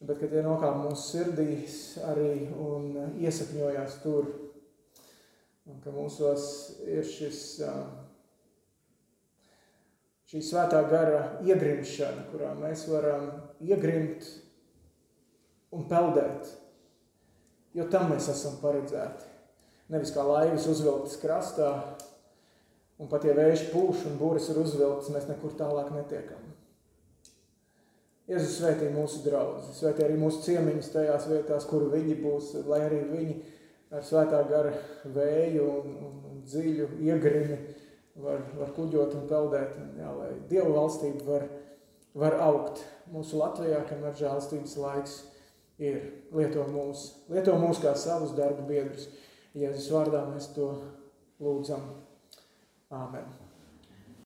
bet 0.00 0.20
ka 0.20 0.30
tie 0.30 0.44
nokāp 0.44 0.78
mūsu 0.84 1.02
sirdīs 1.16 1.80
arī 2.08 2.48
un 2.54 3.18
iesakņojās 3.20 3.98
tur 4.04 4.30
un 5.70 5.80
ka 5.84 5.92
mūsos 5.94 6.44
ir 6.88 7.04
šis, 7.06 7.40
šī 10.30 10.42
svētā 10.46 10.82
gara 10.90 11.24
iegrimšana, 11.46 12.28
kurā 12.32 12.54
mēs 12.58 12.86
varam 12.90 13.28
iegrimt 13.62 14.26
un 15.74 15.86
peldēt, 15.90 16.48
jo 17.76 17.86
tam 17.92 18.10
mēs 18.14 18.30
esam 18.32 18.56
paredzēti. 18.62 19.29
Nevis 19.90 20.12
kā 20.14 20.22
laivas 20.22 20.68
uzvilktas 20.70 21.18
krastā, 21.18 21.70
un 23.00 23.10
pat 23.10 23.24
ja 23.26 23.34
vējš 23.34 23.66
pūš 23.72 24.06
un 24.10 24.18
būris 24.20 24.46
ir 24.52 24.60
uzvilktas, 24.62 25.10
mēs 25.14 25.26
nekur 25.30 25.56
tālāk 25.58 25.90
netiekam. 25.94 26.46
Jēzus 28.30 28.60
svētī 28.60 28.92
mūsu 28.94 29.24
draugus, 29.24 29.72
svētī 29.74 30.04
arī 30.06 30.14
mūsu 30.20 30.44
ciemiņus 30.44 30.92
tajās 30.92 31.26
vietās, 31.26 31.66
kur 31.66 31.88
viņi 31.90 32.14
būs, 32.20 32.52
lai 32.70 32.84
arī 32.86 33.00
viņi 33.08 33.34
ar 33.90 34.04
svētā 34.06 34.44
gara 34.46 34.70
vēju 35.10 35.64
un, 35.66 35.96
un, 36.06 36.12
un 36.30 36.42
dziļu 36.46 36.86
iegrimi 37.02 37.58
var, 38.22 38.44
var 38.58 38.70
kuģot 38.76 39.16
un 39.18 39.26
peldēt, 39.30 39.74
un, 39.80 39.90
jā, 39.98 40.12
lai 40.14 40.30
Dievu 40.50 40.76
valstība 40.76 41.26
var, 41.26 41.48
var 42.22 42.38
augt 42.46 42.84
mūsu 43.10 43.40
Latvijā, 43.40 43.82
kamēr 43.88 44.14
žēlstības 44.20 44.76
laiks 44.78 45.16
ir. 45.82 45.98
Lieto 46.36 46.62
mūs, 46.70 47.08
lieto 47.32 47.56
mūs 47.58 47.82
kā 47.82 47.96
savus 47.98 48.36
darba 48.36 48.62
biedrus. 48.68 49.08
Jēzus 49.58 49.90
vārdā 49.90 50.22
mēs 50.30 50.52
to 50.54 50.70
lūdzam. 51.42 51.86
Āmen. 52.90 53.49